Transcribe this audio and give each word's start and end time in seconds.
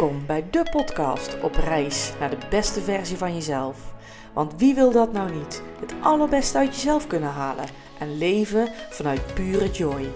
Welkom 0.00 0.26
bij 0.26 0.44
de 0.50 0.66
podcast 0.70 1.40
op 1.42 1.54
reis 1.54 2.12
naar 2.20 2.30
de 2.30 2.38
beste 2.50 2.80
versie 2.80 3.16
van 3.16 3.34
jezelf. 3.34 3.94
Want 4.32 4.52
wie 4.56 4.74
wil 4.74 4.92
dat 4.92 5.12
nou 5.12 5.32
niet? 5.32 5.62
Het 5.80 5.94
allerbeste 6.00 6.58
uit 6.58 6.74
jezelf 6.74 7.06
kunnen 7.06 7.28
halen 7.28 7.64
en 7.98 8.18
leven 8.18 8.68
vanuit 8.90 9.34
pure 9.34 9.70
joy. 9.70 10.12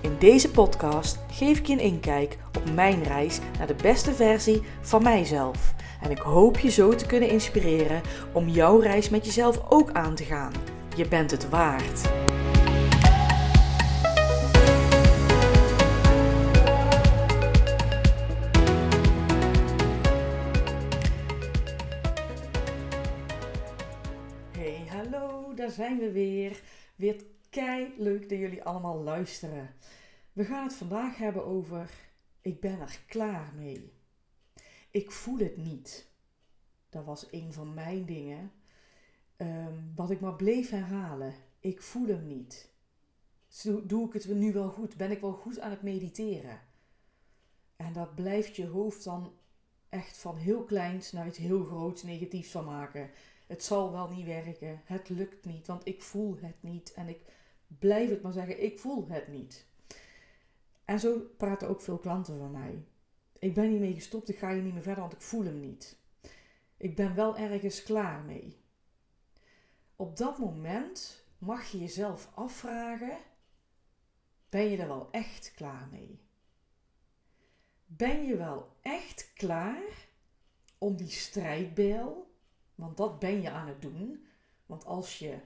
In 0.00 0.16
deze 0.18 0.50
podcast 0.50 1.18
geef 1.32 1.58
ik 1.58 1.66
je 1.66 1.72
een 1.72 1.78
inkijk 1.78 2.38
op 2.56 2.70
mijn 2.74 3.02
reis 3.02 3.38
naar 3.58 3.66
de 3.66 3.76
beste 3.82 4.14
versie 4.14 4.62
van 4.80 5.02
mijzelf. 5.02 5.74
En 6.02 6.10
ik 6.10 6.18
hoop 6.18 6.58
je 6.58 6.70
zo 6.70 6.94
te 6.94 7.06
kunnen 7.06 7.28
inspireren 7.28 8.02
om 8.32 8.48
jouw 8.48 8.78
reis 8.78 9.08
met 9.08 9.24
jezelf 9.24 9.60
ook 9.68 9.92
aan 9.92 10.14
te 10.14 10.24
gaan. 10.24 10.52
Je 10.96 11.08
bent 11.08 11.30
het 11.30 11.48
waard. 11.48 12.10
Daar 25.54 25.70
zijn 25.70 25.98
we 25.98 26.12
weer. 26.12 26.62
Weer 26.96 27.24
kei 27.50 27.94
leuk 27.96 28.28
dat 28.28 28.38
jullie 28.38 28.64
allemaal 28.64 29.02
luisteren. 29.02 29.74
We 30.32 30.44
gaan 30.44 30.64
het 30.64 30.74
vandaag 30.74 31.16
hebben 31.16 31.44
over 31.44 31.90
ik 32.40 32.60
ben 32.60 32.80
er 32.80 33.00
klaar 33.06 33.52
mee. 33.56 33.92
Ik 34.90 35.10
voel 35.10 35.38
het 35.38 35.56
niet. 35.56 36.08
Dat 36.88 37.04
was 37.04 37.26
een 37.30 37.52
van 37.52 37.74
mijn 37.74 38.04
dingen. 38.04 38.52
Ehm, 39.36 39.74
wat 39.94 40.10
ik 40.10 40.20
maar 40.20 40.36
bleef 40.36 40.70
herhalen. 40.70 41.34
Ik 41.60 41.82
voel 41.82 42.06
hem 42.06 42.26
niet. 42.26 42.70
Doe 43.82 44.06
ik 44.06 44.12
het 44.12 44.28
nu 44.28 44.52
wel 44.52 44.68
goed? 44.68 44.96
Ben 44.96 45.10
ik 45.10 45.20
wel 45.20 45.32
goed 45.32 45.60
aan 45.60 45.70
het 45.70 45.82
mediteren? 45.82 46.60
En 47.76 47.92
dat 47.92 48.14
blijft 48.14 48.56
je 48.56 48.66
hoofd 48.66 49.04
dan 49.04 49.32
echt 49.88 50.16
van 50.16 50.36
heel 50.36 50.64
kleins 50.64 51.12
naar 51.12 51.26
iets 51.26 51.38
heel 51.38 51.64
groots 51.64 52.02
negatiefs 52.02 52.50
van 52.50 52.64
maken. 52.64 53.10
Het 53.48 53.64
zal 53.64 53.92
wel 53.92 54.08
niet 54.08 54.26
werken. 54.26 54.80
Het 54.84 55.08
lukt 55.08 55.44
niet, 55.44 55.66
want 55.66 55.86
ik 55.86 56.02
voel 56.02 56.36
het 56.40 56.62
niet. 56.62 56.92
En 56.92 57.08
ik 57.08 57.20
blijf 57.78 58.10
het 58.10 58.22
maar 58.22 58.32
zeggen, 58.32 58.62
ik 58.62 58.78
voel 58.78 59.08
het 59.08 59.28
niet. 59.28 59.66
En 60.84 61.00
zo 61.00 61.20
praten 61.36 61.68
ook 61.68 61.80
veel 61.80 61.98
klanten 61.98 62.38
van 62.38 62.50
mij. 62.50 62.84
Ik 63.38 63.54
ben 63.54 63.70
hiermee 63.70 63.94
gestopt, 63.94 64.28
ik 64.28 64.38
ga 64.38 64.52
hier 64.52 64.62
niet 64.62 64.72
meer 64.72 64.82
verder, 64.82 65.00
want 65.00 65.12
ik 65.12 65.20
voel 65.20 65.44
hem 65.44 65.60
niet. 65.60 65.96
Ik 66.76 66.96
ben 66.96 67.14
wel 67.14 67.36
ergens 67.36 67.82
klaar 67.82 68.22
mee. 68.24 68.56
Op 69.96 70.16
dat 70.16 70.38
moment 70.38 71.24
mag 71.38 71.70
je 71.70 71.78
jezelf 71.78 72.30
afvragen: 72.34 73.18
ben 74.48 74.64
je 74.64 74.76
er 74.76 74.88
wel 74.88 75.08
echt 75.10 75.52
klaar 75.54 75.88
mee? 75.90 76.20
Ben 77.86 78.24
je 78.24 78.36
wel 78.36 78.76
echt 78.82 79.32
klaar 79.34 80.08
om 80.78 80.96
die 80.96 81.10
strijdbijl, 81.10 82.27
want 82.78 82.96
dat 82.96 83.18
ben 83.18 83.42
je 83.42 83.50
aan 83.50 83.68
het 83.68 83.82
doen, 83.82 84.26
want 84.66 84.84
als 84.84 85.18
je 85.18 85.38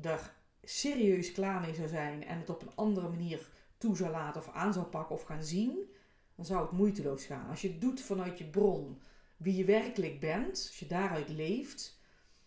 er 0.00 0.34
serieus 0.62 1.32
klaar 1.32 1.60
mee 1.60 1.74
zou 1.74 1.88
zijn 1.88 2.24
en 2.24 2.38
het 2.38 2.50
op 2.50 2.62
een 2.62 2.74
andere 2.74 3.08
manier 3.08 3.50
toe 3.78 3.96
zou 3.96 4.10
laten 4.10 4.40
of 4.40 4.48
aan 4.48 4.72
zou 4.72 4.86
pakken 4.86 5.14
of 5.14 5.22
gaan 5.22 5.44
zien, 5.44 5.90
dan 6.34 6.44
zou 6.44 6.62
het 6.62 6.70
moeiteloos 6.70 7.24
gaan. 7.24 7.48
Als 7.48 7.62
je 7.62 7.68
het 7.68 7.80
doet 7.80 8.00
vanuit 8.00 8.38
je 8.38 8.44
bron, 8.44 9.00
wie 9.36 9.56
je 9.56 9.64
werkelijk 9.64 10.20
bent, 10.20 10.50
als 10.50 10.78
je 10.78 10.86
daaruit 10.86 11.28
leeft 11.28 12.00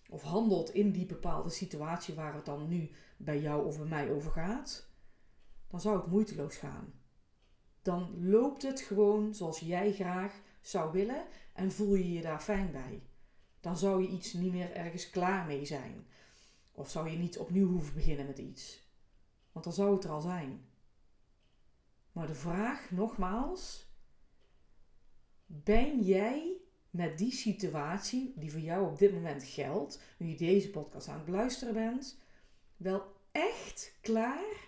of 0.09 0.21
handelt 0.21 0.73
in 0.73 0.91
die 0.91 1.05
bepaalde 1.05 1.49
situatie 1.49 2.13
waar 2.13 2.33
het 2.33 2.45
dan 2.45 2.67
nu 2.67 2.91
bij 3.17 3.39
jou 3.39 3.65
of 3.65 3.77
bij 3.77 3.87
mij 3.87 4.11
over 4.11 4.31
gaat, 4.31 4.89
dan 5.67 5.81
zou 5.81 5.97
het 5.97 6.07
moeiteloos 6.07 6.55
gaan. 6.55 6.93
Dan 7.81 8.29
loopt 8.29 8.61
het 8.61 8.81
gewoon 8.81 9.33
zoals 9.35 9.59
jij 9.59 9.93
graag 9.93 10.41
zou 10.61 10.91
willen 10.91 11.25
en 11.53 11.71
voel 11.71 11.95
je 11.95 12.13
je 12.13 12.21
daar 12.21 12.39
fijn 12.39 12.71
bij. 12.71 13.01
Dan 13.61 13.77
zou 13.77 14.01
je 14.01 14.07
iets 14.07 14.33
niet 14.33 14.51
meer 14.51 14.71
ergens 14.75 15.09
klaar 15.09 15.45
mee 15.45 15.65
zijn. 15.65 16.07
Of 16.71 16.89
zou 16.89 17.09
je 17.09 17.17
niet 17.17 17.37
opnieuw 17.37 17.67
hoeven 17.67 17.93
beginnen 17.93 18.25
met 18.25 18.37
iets. 18.37 18.85
Want 19.51 19.65
dan 19.65 19.73
zou 19.73 19.95
het 19.95 20.03
er 20.03 20.09
al 20.09 20.21
zijn. 20.21 20.65
Maar 22.11 22.27
de 22.27 22.35
vraag 22.35 22.91
nogmaals: 22.91 23.87
ben 25.45 26.01
jij 26.01 26.57
met 26.89 27.17
die 27.17 27.31
situatie 27.31 28.33
die 28.35 28.51
voor 28.51 28.59
jou 28.59 28.91
op 28.91 28.97
dit 28.97 29.13
moment 29.13 29.43
geldt, 29.43 30.01
nu 30.17 30.27
je 30.27 30.37
deze 30.37 30.69
podcast 30.69 31.07
aan 31.07 31.15
het 31.15 31.25
beluisteren 31.25 31.73
bent, 31.73 32.19
wel 32.77 33.15
echt 33.31 33.97
klaar 34.01 34.67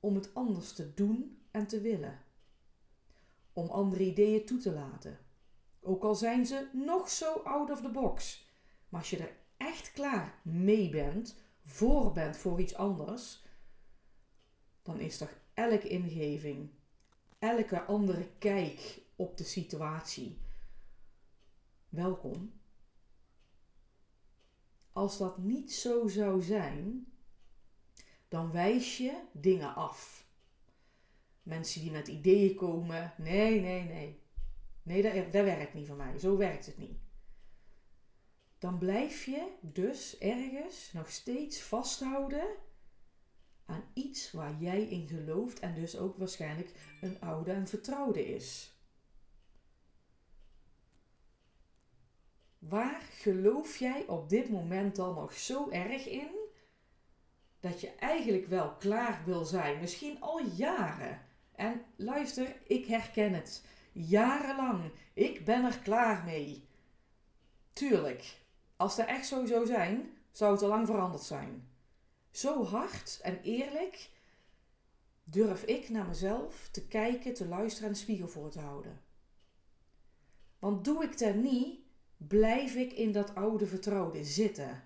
om 0.00 0.14
het 0.14 0.34
anders 0.34 0.72
te 0.72 0.94
doen 0.94 1.38
en 1.50 1.66
te 1.66 1.80
willen? 1.80 2.18
Om 3.52 3.68
andere 3.68 4.04
ideeën 4.04 4.46
toe 4.46 4.58
te 4.58 4.72
laten. 4.72 5.18
Ook 5.86 6.02
al 6.02 6.14
zijn 6.14 6.46
ze 6.46 6.68
nog 6.72 7.10
zo 7.10 7.32
out 7.32 7.70
of 7.70 7.80
the 7.80 7.90
box. 7.90 8.46
Maar 8.88 9.00
als 9.00 9.10
je 9.10 9.18
er 9.18 9.36
echt 9.56 9.92
klaar 9.92 10.40
mee 10.42 10.88
bent, 10.88 11.36
voor 11.62 12.12
bent 12.12 12.36
voor 12.36 12.60
iets 12.60 12.74
anders, 12.74 13.44
dan 14.82 15.00
is 15.00 15.18
toch 15.18 15.34
elke 15.54 15.88
ingeving, 15.88 16.70
elke 17.38 17.82
andere 17.82 18.28
kijk 18.38 19.00
op 19.16 19.36
de 19.36 19.44
situatie 19.44 20.38
welkom. 21.88 22.60
Als 24.92 25.18
dat 25.18 25.38
niet 25.38 25.72
zo 25.72 26.08
zou 26.08 26.42
zijn, 26.42 27.12
dan 28.28 28.52
wijs 28.52 28.98
je 28.98 29.22
dingen 29.32 29.74
af. 29.74 30.26
Mensen 31.42 31.80
die 31.80 31.90
met 31.90 32.08
ideeën 32.08 32.54
komen, 32.54 33.14
nee, 33.16 33.60
nee, 33.60 33.82
nee. 33.82 34.24
Nee, 34.86 35.02
dat, 35.02 35.32
dat 35.32 35.44
werkt 35.44 35.74
niet 35.74 35.86
voor 35.86 35.96
mij. 35.96 36.18
Zo 36.18 36.36
werkt 36.36 36.66
het 36.66 36.78
niet. 36.78 36.98
Dan 38.58 38.78
blijf 38.78 39.24
je 39.24 39.52
dus 39.60 40.18
ergens 40.18 40.92
nog 40.92 41.10
steeds 41.10 41.62
vasthouden 41.62 42.46
aan 43.64 43.84
iets 43.94 44.32
waar 44.32 44.56
jij 44.58 44.82
in 44.82 45.08
gelooft 45.08 45.60
en 45.60 45.74
dus 45.74 45.96
ook 45.96 46.16
waarschijnlijk 46.16 46.70
een 47.00 47.20
oude 47.20 47.50
en 47.50 47.68
vertrouwde 47.68 48.34
is. 48.34 48.76
Waar 52.58 53.00
geloof 53.00 53.76
jij 53.76 54.06
op 54.06 54.28
dit 54.28 54.48
moment 54.48 54.96
dan 54.96 55.14
nog 55.14 55.32
zo 55.32 55.70
erg 55.70 56.08
in 56.08 56.30
dat 57.60 57.80
je 57.80 57.94
eigenlijk 57.94 58.46
wel 58.46 58.74
klaar 58.74 59.22
wil 59.24 59.44
zijn? 59.44 59.80
Misschien 59.80 60.20
al 60.20 60.40
jaren. 60.46 61.20
En 61.52 61.82
luister, 61.96 62.56
ik 62.66 62.86
herken 62.86 63.32
het. 63.34 63.64
Jarenlang. 63.96 64.90
Ik 65.12 65.44
ben 65.44 65.64
er 65.64 65.78
klaar 65.78 66.24
mee. 66.24 66.68
Tuurlijk. 67.72 68.36
Als 68.76 68.96
dat 68.96 69.06
echt 69.06 69.26
zo 69.26 69.46
zou 69.46 69.66
zijn, 69.66 70.10
zou 70.30 70.52
het 70.52 70.62
al 70.62 70.68
lang 70.68 70.86
veranderd 70.86 71.22
zijn. 71.22 71.68
Zo 72.30 72.64
hard 72.64 73.20
en 73.22 73.40
eerlijk 73.42 74.10
durf 75.24 75.62
ik 75.62 75.88
naar 75.88 76.06
mezelf 76.06 76.68
te 76.70 76.86
kijken, 76.86 77.34
te 77.34 77.46
luisteren 77.46 77.88
en 77.88 77.94
een 77.94 78.00
spiegel 78.00 78.28
voor 78.28 78.50
te 78.50 78.60
houden. 78.60 79.00
Want 80.58 80.84
doe 80.84 81.04
ik 81.04 81.18
dat 81.18 81.34
niet, 81.34 81.80
blijf 82.16 82.74
ik 82.74 82.92
in 82.92 83.12
dat 83.12 83.34
oude 83.34 83.66
vertrouwde 83.66 84.24
zitten. 84.24 84.82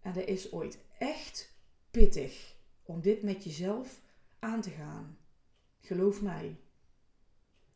En 0.00 0.12
dat 0.12 0.26
is 0.26 0.52
ooit 0.52 0.78
echt 0.98 1.52
pittig 1.90 2.54
om 2.82 3.00
dit 3.00 3.22
met 3.22 3.44
jezelf 3.44 4.00
aan 4.38 4.60
te 4.60 4.70
gaan. 4.70 5.18
Geloof 5.80 6.22
mij. 6.22 6.56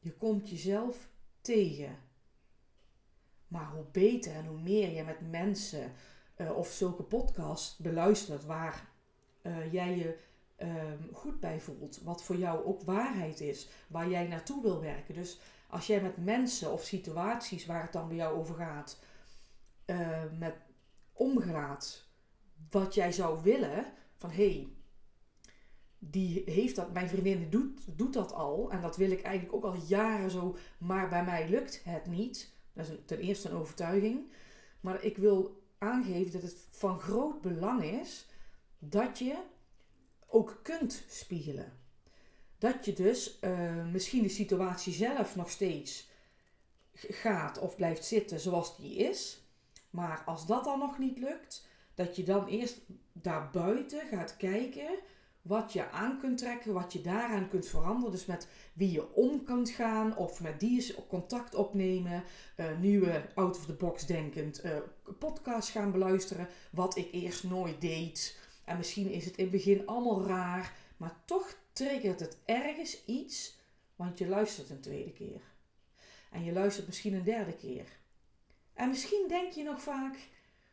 Je 0.05 0.13
komt 0.13 0.51
jezelf 0.51 1.09
tegen. 1.41 1.99
Maar 3.49 3.71
hoe 3.71 3.85
beter 3.93 4.33
en 4.33 4.47
hoe 4.47 4.61
meer 4.61 4.91
je 4.91 5.05
met 5.05 5.31
mensen 5.31 5.93
uh, 6.37 6.57
of 6.57 6.69
zulke 6.69 7.03
podcasts 7.03 7.77
beluistert 7.77 8.45
waar 8.45 8.89
uh, 9.43 9.73
jij 9.73 9.97
je 9.97 10.19
uh, 10.59 10.93
goed 11.12 11.41
bij 11.41 11.61
voelt, 11.61 12.01
wat 12.03 12.23
voor 12.23 12.37
jou 12.37 12.65
ook 12.65 12.83
waarheid 12.83 13.41
is, 13.41 13.69
waar 13.89 14.09
jij 14.09 14.27
naartoe 14.27 14.62
wil 14.62 14.81
werken. 14.81 15.15
Dus 15.15 15.41
als 15.69 15.87
jij 15.87 16.01
met 16.01 16.25
mensen 16.25 16.73
of 16.73 16.83
situaties 16.83 17.67
waar 17.67 17.83
het 17.83 17.93
dan 17.93 18.09
bij 18.09 18.17
jou 18.17 18.39
over 18.39 18.55
gaat, 18.55 18.99
uh, 19.87 20.23
met 20.39 20.55
omgaat, 21.12 22.09
wat 22.71 22.95
jij 22.95 23.12
zou 23.12 23.43
willen, 23.43 23.93
van 24.15 24.31
hé, 24.31 24.50
hey, 24.50 24.69
die 26.11 26.43
heeft 26.47 26.77
dat, 26.77 26.93
mijn 26.93 27.09
vriendin 27.09 27.51
doet, 27.51 27.81
doet 27.97 28.12
dat 28.12 28.33
al 28.33 28.71
en 28.71 28.81
dat 28.81 28.97
wil 28.97 29.11
ik 29.11 29.23
eigenlijk 29.23 29.56
ook 29.56 29.65
al 29.65 29.81
jaren 29.87 30.31
zo, 30.31 30.56
maar 30.79 31.09
bij 31.09 31.25
mij 31.25 31.49
lukt 31.49 31.85
het 31.85 32.06
niet. 32.06 32.53
Dat 32.73 32.89
is 32.89 32.97
ten 33.05 33.19
eerste 33.19 33.49
een 33.49 33.56
overtuiging. 33.56 34.21
Maar 34.81 35.03
ik 35.03 35.17
wil 35.17 35.62
aangeven 35.79 36.33
dat 36.33 36.43
het 36.43 36.67
van 36.71 36.99
groot 36.99 37.41
belang 37.41 37.85
is 37.85 38.27
dat 38.79 39.19
je 39.19 39.37
ook 40.27 40.61
kunt 40.62 41.05
spiegelen. 41.09 41.73
Dat 42.59 42.85
je 42.85 42.93
dus 42.93 43.39
uh, 43.41 43.87
misschien 43.93 44.23
de 44.23 44.29
situatie 44.29 44.93
zelf 44.93 45.37
nog 45.37 45.50
steeds 45.50 46.09
gaat 46.95 47.59
of 47.59 47.77
blijft 47.77 48.05
zitten 48.05 48.41
zoals 48.41 48.77
die 48.77 48.97
is. 48.97 49.43
Maar 49.91 50.23
als 50.27 50.47
dat 50.47 50.65
dan 50.65 50.79
nog 50.79 50.99
niet 50.99 51.19
lukt, 51.19 51.67
dat 51.95 52.17
je 52.17 52.23
dan 52.23 52.47
eerst 52.47 52.81
daarbuiten 53.12 54.07
gaat 54.07 54.37
kijken 54.37 54.89
wat 55.44 55.73
je 55.73 55.91
aan 55.91 56.19
kunt 56.19 56.38
trekken, 56.38 56.73
wat 56.73 56.93
je 56.93 57.00
daaraan 57.00 57.49
kunt 57.49 57.67
veranderen. 57.67 58.11
Dus 58.11 58.26
met 58.26 58.49
wie 58.73 58.91
je 58.91 59.14
om 59.14 59.44
kunt 59.44 59.70
gaan 59.70 60.17
of 60.17 60.41
met 60.41 60.61
die 60.61 60.87
je 60.87 61.06
contact 61.08 61.55
opnemen. 61.55 62.25
Uh, 62.56 62.79
nieuwe 62.79 63.25
out 63.35 63.56
of 63.56 63.67
the 63.67 63.73
box 63.73 64.06
denkend 64.06 64.64
uh, 64.64 64.76
podcast 65.19 65.69
gaan 65.69 65.93
beluisteren. 65.93 66.49
Wat 66.70 66.96
ik 66.96 67.08
eerst 67.12 67.44
nooit 67.44 67.81
deed. 67.81 68.38
En 68.64 68.76
misschien 68.76 69.11
is 69.11 69.25
het 69.25 69.37
in 69.37 69.43
het 69.43 69.52
begin 69.52 69.87
allemaal 69.87 70.26
raar. 70.26 70.73
Maar 70.96 71.17
toch 71.25 71.56
triggert 71.73 72.20
het 72.20 72.38
ergens 72.44 73.05
iets. 73.05 73.58
Want 73.97 74.19
je 74.19 74.29
luistert 74.29 74.70
een 74.70 74.81
tweede 74.81 75.12
keer. 75.12 75.40
En 76.31 76.44
je 76.44 76.52
luistert 76.52 76.87
misschien 76.87 77.14
een 77.14 77.25
derde 77.25 77.56
keer. 77.56 77.87
En 78.75 78.88
misschien 78.88 79.25
denk 79.29 79.52
je 79.52 79.62
nog 79.62 79.81
vaak, 79.81 80.17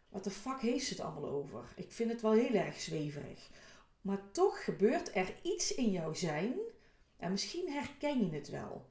wat 0.09 0.23
de 0.23 0.31
fuck 0.31 0.59
heeft 0.59 0.89
het 0.89 0.99
allemaal 0.99 1.29
over? 1.29 1.73
Ik 1.75 1.91
vind 1.91 2.11
het 2.11 2.21
wel 2.21 2.31
heel 2.31 2.53
erg 2.53 2.79
zweverig. 2.79 3.49
Maar 4.01 4.31
toch 4.31 4.63
gebeurt 4.63 5.15
er 5.15 5.33
iets 5.41 5.75
in 5.75 5.91
jouw 5.91 6.13
zijn 6.13 6.53
en 7.17 7.31
misschien 7.31 7.71
herken 7.71 8.25
je 8.25 8.35
het 8.35 8.49
wel. 8.49 8.89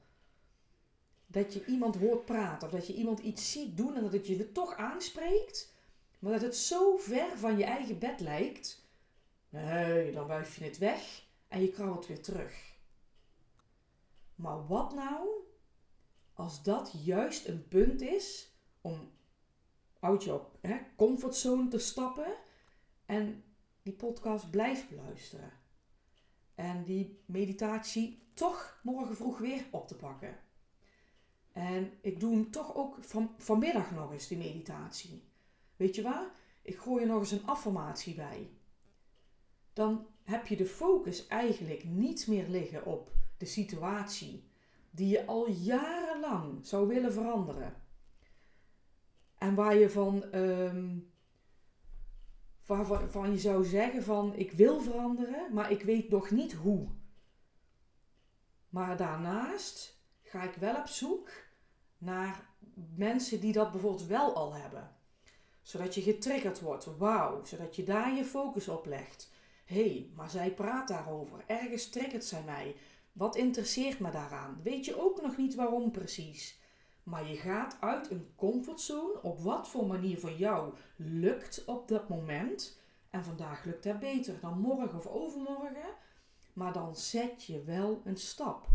Dat 1.27 1.53
je 1.53 1.65
iemand 1.65 1.95
hoort 1.95 2.25
praten 2.25 2.67
of 2.67 2.73
dat 2.73 2.87
je 2.87 2.93
iemand 2.93 3.19
iets 3.19 3.51
ziet 3.51 3.77
doen 3.77 3.95
en 3.95 4.01
dat 4.01 4.13
het 4.13 4.27
je 4.27 4.51
toch 4.51 4.75
aanspreekt, 4.75 5.73
maar 6.19 6.31
dat 6.31 6.41
het 6.41 6.55
zo 6.55 6.97
ver 6.97 7.37
van 7.37 7.57
je 7.57 7.63
eigen 7.63 7.99
bed 7.99 8.19
lijkt. 8.19 8.85
Nee, 9.49 10.11
dan 10.11 10.27
wuif 10.27 10.57
je 10.57 10.63
het 10.63 10.77
weg 10.77 11.23
en 11.47 11.61
je 11.61 11.69
krabbelt 11.69 12.07
weer 12.07 12.21
terug. 12.21 12.71
Maar 14.35 14.67
wat 14.67 14.93
nou 14.93 15.27
als 16.33 16.63
dat 16.63 16.93
juist 17.03 17.47
een 17.47 17.67
punt 17.67 18.01
is 18.01 18.51
om 18.81 19.11
uit 19.99 20.23
jouw 20.23 20.51
comfortzone 20.95 21.67
te 21.67 21.77
stappen 21.77 22.33
en 23.05 23.43
die 23.83 23.93
podcast 23.93 24.49
blijft 24.49 24.89
beluisteren. 24.89 25.51
En 26.55 26.83
die 26.83 27.23
meditatie 27.25 28.23
toch 28.33 28.79
morgen 28.83 29.15
vroeg 29.15 29.37
weer 29.37 29.65
op 29.71 29.87
te 29.87 29.95
pakken. 29.95 30.39
En 31.51 31.93
ik 32.01 32.19
doe 32.19 32.33
hem 32.33 32.51
toch 32.51 32.75
ook 32.75 32.97
van, 32.99 33.33
vanmiddag 33.37 33.91
nog 33.91 34.11
eens, 34.11 34.27
die 34.27 34.37
meditatie. 34.37 35.23
Weet 35.75 35.95
je 35.95 36.01
waar? 36.01 36.31
Ik 36.61 36.77
gooi 36.77 37.01
er 37.01 37.07
nog 37.07 37.19
eens 37.19 37.31
een 37.31 37.47
affirmatie 37.47 38.15
bij. 38.15 38.49
Dan 39.73 40.07
heb 40.23 40.47
je 40.47 40.55
de 40.55 40.65
focus 40.65 41.27
eigenlijk 41.27 41.83
niet 41.83 42.27
meer 42.27 42.47
liggen 42.47 42.85
op 42.85 43.11
de 43.37 43.45
situatie 43.45 44.49
die 44.89 45.07
je 45.07 45.25
al 45.25 45.49
jarenlang 45.49 46.65
zou 46.65 46.87
willen 46.87 47.13
veranderen. 47.13 47.73
En 49.37 49.55
waar 49.55 49.75
je 49.75 49.89
van, 49.89 50.35
um, 50.35 51.10
waarvan 52.65 53.31
je 53.31 53.39
zou 53.39 53.65
zeggen 53.65 54.03
van 54.03 54.35
ik 54.35 54.51
wil 54.51 54.81
veranderen, 54.81 55.53
maar 55.53 55.71
ik 55.71 55.83
weet 55.83 56.09
nog 56.09 56.29
niet 56.29 56.53
hoe. 56.53 56.87
Maar 58.69 58.97
daarnaast 58.97 59.99
ga 60.23 60.43
ik 60.43 60.53
wel 60.53 60.75
op 60.75 60.87
zoek 60.87 61.29
naar 61.97 62.49
mensen 62.95 63.39
die 63.39 63.53
dat 63.53 63.71
bijvoorbeeld 63.71 64.07
wel 64.07 64.35
al 64.35 64.53
hebben. 64.53 64.95
Zodat 65.61 65.95
je 65.95 66.01
getriggerd 66.01 66.59
wordt. 66.59 66.97
Wauw. 66.97 67.45
Zodat 67.45 67.75
je 67.75 67.83
daar 67.83 68.15
je 68.15 68.25
focus 68.25 68.67
op 68.67 68.85
legt. 68.85 69.31
Hé, 69.65 69.83
hey, 69.83 70.11
maar 70.15 70.29
zij 70.29 70.53
praat 70.53 70.87
daarover. 70.87 71.43
Ergens 71.47 71.89
triggert 71.89 72.25
zij 72.25 72.43
mij. 72.43 72.75
Wat 73.11 73.35
interesseert 73.35 73.99
me 73.99 74.11
daaraan? 74.11 74.59
Weet 74.63 74.85
je 74.85 75.01
ook 75.01 75.21
nog 75.21 75.37
niet 75.37 75.55
waarom 75.55 75.91
precies. 75.91 76.60
Maar 77.03 77.27
je 77.27 77.35
gaat 77.35 77.77
uit 77.79 78.11
een 78.11 78.31
comfortzone, 78.35 79.21
op 79.21 79.39
wat 79.39 79.67
voor 79.69 79.87
manier 79.87 80.17
voor 80.17 80.31
jou 80.33 80.73
lukt 80.95 81.65
op 81.65 81.87
dat 81.87 82.09
moment. 82.09 82.79
En 83.09 83.23
vandaag 83.23 83.63
lukt 83.63 83.83
het 83.83 83.99
beter 83.99 84.39
dan 84.39 84.59
morgen 84.59 84.97
of 84.97 85.07
overmorgen. 85.07 85.95
Maar 86.53 86.73
dan 86.73 86.95
zet 86.95 87.43
je 87.45 87.63
wel 87.63 88.01
een 88.03 88.17
stap. 88.17 88.67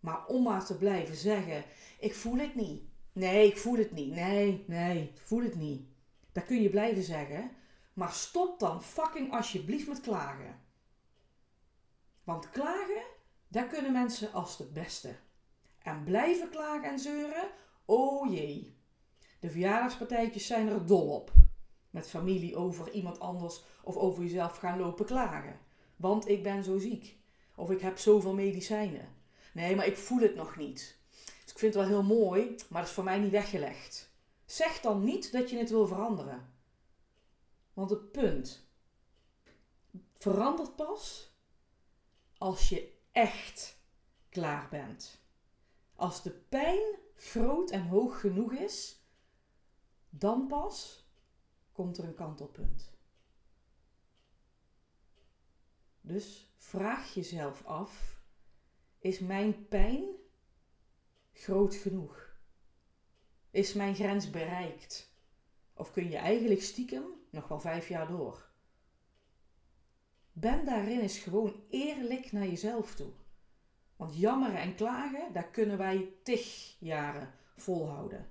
Maar 0.00 0.26
om 0.26 0.42
maar 0.42 0.64
te 0.64 0.78
blijven 0.78 1.16
zeggen: 1.16 1.64
Ik 1.98 2.14
voel 2.14 2.38
het 2.38 2.54
niet. 2.54 2.82
Nee, 3.12 3.46
ik 3.46 3.58
voel 3.58 3.76
het 3.76 3.92
niet. 3.92 4.14
Nee, 4.14 4.64
nee, 4.66 5.02
ik 5.02 5.20
voel 5.20 5.42
het 5.42 5.54
niet. 5.54 5.88
Dat 6.32 6.44
kun 6.44 6.62
je 6.62 6.70
blijven 6.70 7.02
zeggen. 7.02 7.50
Maar 7.92 8.12
stop 8.12 8.58
dan 8.58 8.82
fucking 8.82 9.32
alsjeblieft 9.32 9.88
met 9.88 10.00
klagen. 10.00 10.60
Want 12.24 12.50
klagen, 12.50 13.02
daar 13.48 13.66
kunnen 13.66 13.92
mensen 13.92 14.32
als 14.32 14.58
het 14.58 14.72
beste. 14.72 15.16
En 15.82 16.04
blijven 16.04 16.48
klagen 16.48 16.90
en 16.90 16.98
zeuren, 16.98 17.50
oh 17.84 18.32
jee. 18.32 18.76
De 19.40 19.50
verjaardagspartijtjes 19.50 20.46
zijn 20.46 20.68
er 20.68 20.86
dol 20.86 21.14
op. 21.14 21.32
Met 21.90 22.08
familie 22.08 22.56
over 22.56 22.90
iemand 22.90 23.20
anders 23.20 23.64
of 23.82 23.96
over 23.96 24.22
jezelf 24.22 24.56
gaan 24.56 24.78
lopen 24.78 25.04
klagen. 25.04 25.58
Want 25.96 26.28
ik 26.28 26.42
ben 26.42 26.64
zo 26.64 26.78
ziek. 26.78 27.18
Of 27.54 27.70
ik 27.70 27.80
heb 27.80 27.98
zoveel 27.98 28.34
medicijnen. 28.34 29.08
Nee, 29.52 29.76
maar 29.76 29.86
ik 29.86 29.96
voel 29.96 30.20
het 30.20 30.34
nog 30.34 30.56
niet. 30.56 30.98
Dus 31.42 31.52
ik 31.52 31.58
vind 31.58 31.74
het 31.74 31.82
wel 31.82 31.92
heel 31.92 32.16
mooi, 32.16 32.54
maar 32.68 32.80
dat 32.80 32.88
is 32.88 32.94
voor 32.94 33.04
mij 33.04 33.18
niet 33.18 33.30
weggelegd. 33.30 34.10
Zeg 34.44 34.80
dan 34.80 35.04
niet 35.04 35.32
dat 35.32 35.50
je 35.50 35.58
het 35.58 35.70
wil 35.70 35.86
veranderen. 35.86 36.52
Want 37.72 37.90
het 37.90 38.12
punt 38.12 38.68
verandert 40.18 40.76
pas 40.76 41.32
als 42.38 42.68
je 42.68 42.92
echt 43.12 43.78
klaar 44.28 44.68
bent. 44.70 45.19
Als 46.00 46.22
de 46.22 46.30
pijn 46.30 46.98
groot 47.14 47.70
en 47.70 47.86
hoog 47.86 48.20
genoeg 48.20 48.52
is, 48.52 49.04
dan 50.10 50.46
pas 50.46 51.08
komt 51.72 51.98
er 51.98 52.04
een 52.04 52.14
kantelpunt. 52.14 52.92
Dus 56.00 56.54
vraag 56.56 57.14
jezelf 57.14 57.64
af: 57.64 58.22
is 58.98 59.18
mijn 59.18 59.68
pijn 59.68 60.04
groot 61.32 61.74
genoeg? 61.74 62.36
Is 63.50 63.72
mijn 63.72 63.94
grens 63.94 64.30
bereikt? 64.30 65.14
Of 65.74 65.90
kun 65.92 66.10
je 66.10 66.16
eigenlijk 66.16 66.62
stiekem 66.62 67.04
nog 67.30 67.48
wel 67.48 67.60
vijf 67.60 67.88
jaar 67.88 68.08
door? 68.08 68.50
Ben 70.32 70.64
daarin 70.64 71.00
eens 71.00 71.18
gewoon 71.18 71.64
eerlijk 71.68 72.32
naar 72.32 72.46
jezelf 72.46 72.94
toe. 72.94 73.12
Want 74.00 74.16
jammeren 74.16 74.60
en 74.60 74.74
klagen, 74.74 75.32
daar 75.32 75.50
kunnen 75.50 75.78
wij 75.78 76.12
tig 76.22 76.76
jaren 76.78 77.34
volhouden. 77.56 78.28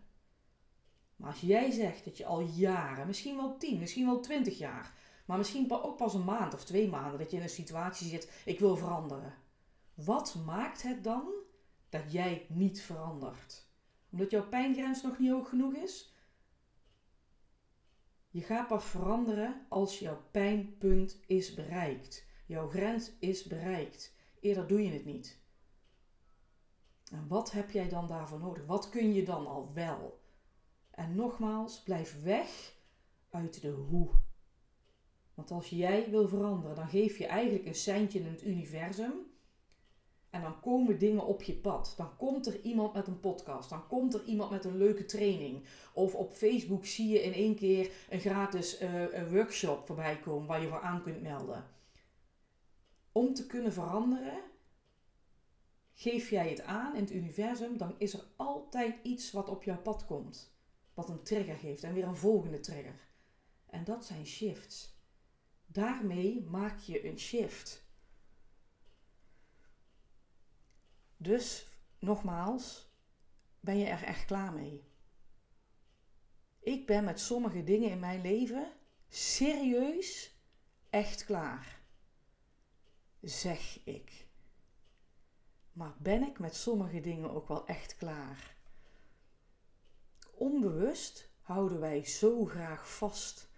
Maar 1.15 1.29
als 1.29 1.39
jij 1.39 1.71
zegt 1.71 2.05
dat 2.05 2.17
je 2.17 2.25
al 2.25 2.41
jaren, 2.41 3.07
misschien 3.07 3.35
wel 3.35 3.57
tien, 3.57 3.79
misschien 3.79 4.05
wel 4.05 4.19
twintig 4.19 4.57
jaar, 4.57 4.93
maar 5.25 5.37
misschien 5.37 5.71
ook 5.71 5.97
pas 5.97 6.13
een 6.13 6.23
maand 6.23 6.53
of 6.53 6.63
twee 6.63 6.87
maanden 6.87 7.19
dat 7.19 7.31
je 7.31 7.37
in 7.37 7.43
een 7.43 7.49
situatie 7.49 8.07
zit, 8.07 8.41
ik 8.45 8.59
wil 8.59 8.75
veranderen. 8.75 9.33
Wat 9.93 10.35
maakt 10.45 10.81
het 10.81 11.03
dan 11.03 11.31
dat 11.89 12.11
jij 12.11 12.45
niet 12.49 12.81
verandert? 12.81 13.67
Omdat 14.11 14.31
jouw 14.31 14.47
pijngrens 14.47 15.01
nog 15.01 15.19
niet 15.19 15.31
hoog 15.31 15.49
genoeg 15.49 15.73
is? 15.73 16.13
Je 18.29 18.41
gaat 18.41 18.67
pas 18.67 18.85
veranderen 18.85 19.65
als 19.67 19.99
jouw 19.99 20.21
pijnpunt 20.31 21.19
is 21.27 21.53
bereikt. 21.53 22.25
Jouw 22.45 22.69
grens 22.69 23.11
is 23.19 23.43
bereikt. 23.43 24.15
Eerder 24.39 24.67
doe 24.67 24.83
je 24.83 24.91
het 24.91 25.05
niet. 25.05 25.39
En 27.09 27.27
wat 27.27 27.51
heb 27.51 27.71
jij 27.71 27.89
dan 27.89 28.07
daarvoor 28.07 28.39
nodig? 28.39 28.65
Wat 28.65 28.89
kun 28.89 29.13
je 29.13 29.23
dan 29.23 29.47
al 29.47 29.71
wel? 29.73 30.19
En 30.91 31.15
nogmaals, 31.15 31.83
blijf 31.83 32.23
weg 32.23 32.75
uit 33.29 33.61
de 33.61 33.69
hoe. 33.69 34.09
Want 35.33 35.51
als 35.51 35.69
jij 35.69 36.09
wil 36.09 36.27
veranderen, 36.27 36.75
dan 36.75 36.87
geef 36.87 37.17
je 37.17 37.25
eigenlijk 37.25 37.65
een 37.65 37.75
seintje 37.75 38.19
in 38.19 38.25
het 38.25 38.43
universum. 38.45 39.13
En 40.29 40.41
dan 40.41 40.59
komen 40.59 40.99
dingen 40.99 41.25
op 41.25 41.43
je 41.43 41.53
pad. 41.53 41.93
Dan 41.97 42.15
komt 42.17 42.47
er 42.47 42.61
iemand 42.61 42.93
met 42.93 43.07
een 43.07 43.19
podcast. 43.19 43.69
Dan 43.69 43.87
komt 43.87 44.13
er 44.13 44.23
iemand 44.23 44.49
met 44.49 44.65
een 44.65 44.77
leuke 44.77 45.05
training. 45.05 45.63
Of 45.93 46.15
op 46.15 46.33
Facebook 46.33 46.85
zie 46.85 47.07
je 47.07 47.23
in 47.23 47.33
één 47.33 47.55
keer 47.55 47.91
een 48.09 48.19
gratis 48.19 48.81
uh, 48.81 49.31
workshop 49.31 49.87
voorbij 49.87 50.19
komen 50.19 50.47
waar 50.47 50.61
je 50.61 50.67
voor 50.67 50.81
aan 50.81 51.01
kunt 51.01 51.21
melden. 51.21 51.65
Om 53.11 53.33
te 53.33 53.45
kunnen 53.45 53.73
veranderen 53.73 54.41
Geef 55.99 56.29
jij 56.29 56.49
het 56.49 56.61
aan 56.61 56.95
in 56.95 57.01
het 57.01 57.11
universum, 57.11 57.77
dan 57.77 57.95
is 57.97 58.13
er 58.13 58.25
altijd 58.35 58.95
iets 59.03 59.31
wat 59.31 59.49
op 59.49 59.63
jouw 59.63 59.81
pad 59.81 60.05
komt. 60.05 60.57
Wat 60.93 61.09
een 61.09 61.23
trigger 61.23 61.55
geeft 61.55 61.83
en 61.83 61.93
weer 61.93 62.07
een 62.07 62.15
volgende 62.15 62.59
trigger. 62.59 63.07
En 63.65 63.83
dat 63.83 64.05
zijn 64.05 64.25
shifts. 64.25 64.97
Daarmee 65.65 66.41
maak 66.41 66.79
je 66.79 67.05
een 67.07 67.19
shift. 67.19 67.83
Dus, 71.17 71.67
nogmaals, 71.99 72.93
ben 73.59 73.77
je 73.77 73.85
er 73.85 74.03
echt 74.03 74.25
klaar 74.25 74.53
mee? 74.53 74.83
Ik 76.59 76.85
ben 76.85 77.03
met 77.03 77.19
sommige 77.19 77.63
dingen 77.63 77.89
in 77.89 77.99
mijn 77.99 78.21
leven 78.21 78.73
serieus 79.07 80.39
echt 80.89 81.25
klaar. 81.25 81.81
Zeg 83.21 83.83
ik. 83.85 84.28
Maar 85.79 85.95
ben 85.97 86.23
ik 86.23 86.39
met 86.39 86.55
sommige 86.55 86.99
dingen 86.99 87.31
ook 87.31 87.47
wel 87.47 87.67
echt 87.67 87.95
klaar? 87.95 88.55
Onbewust 90.33 91.29
houden 91.41 91.79
wij 91.79 92.05
zo 92.05 92.45
graag 92.45 92.95
vast 92.95 93.49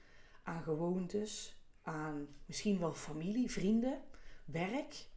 aan 0.44 0.63
gewoontes, 0.63 1.62
aan 1.82 2.28
misschien 2.46 2.80
wel 2.80 2.94
familie, 2.94 3.51
vrienden, 3.51 4.04
werk. 4.46 5.08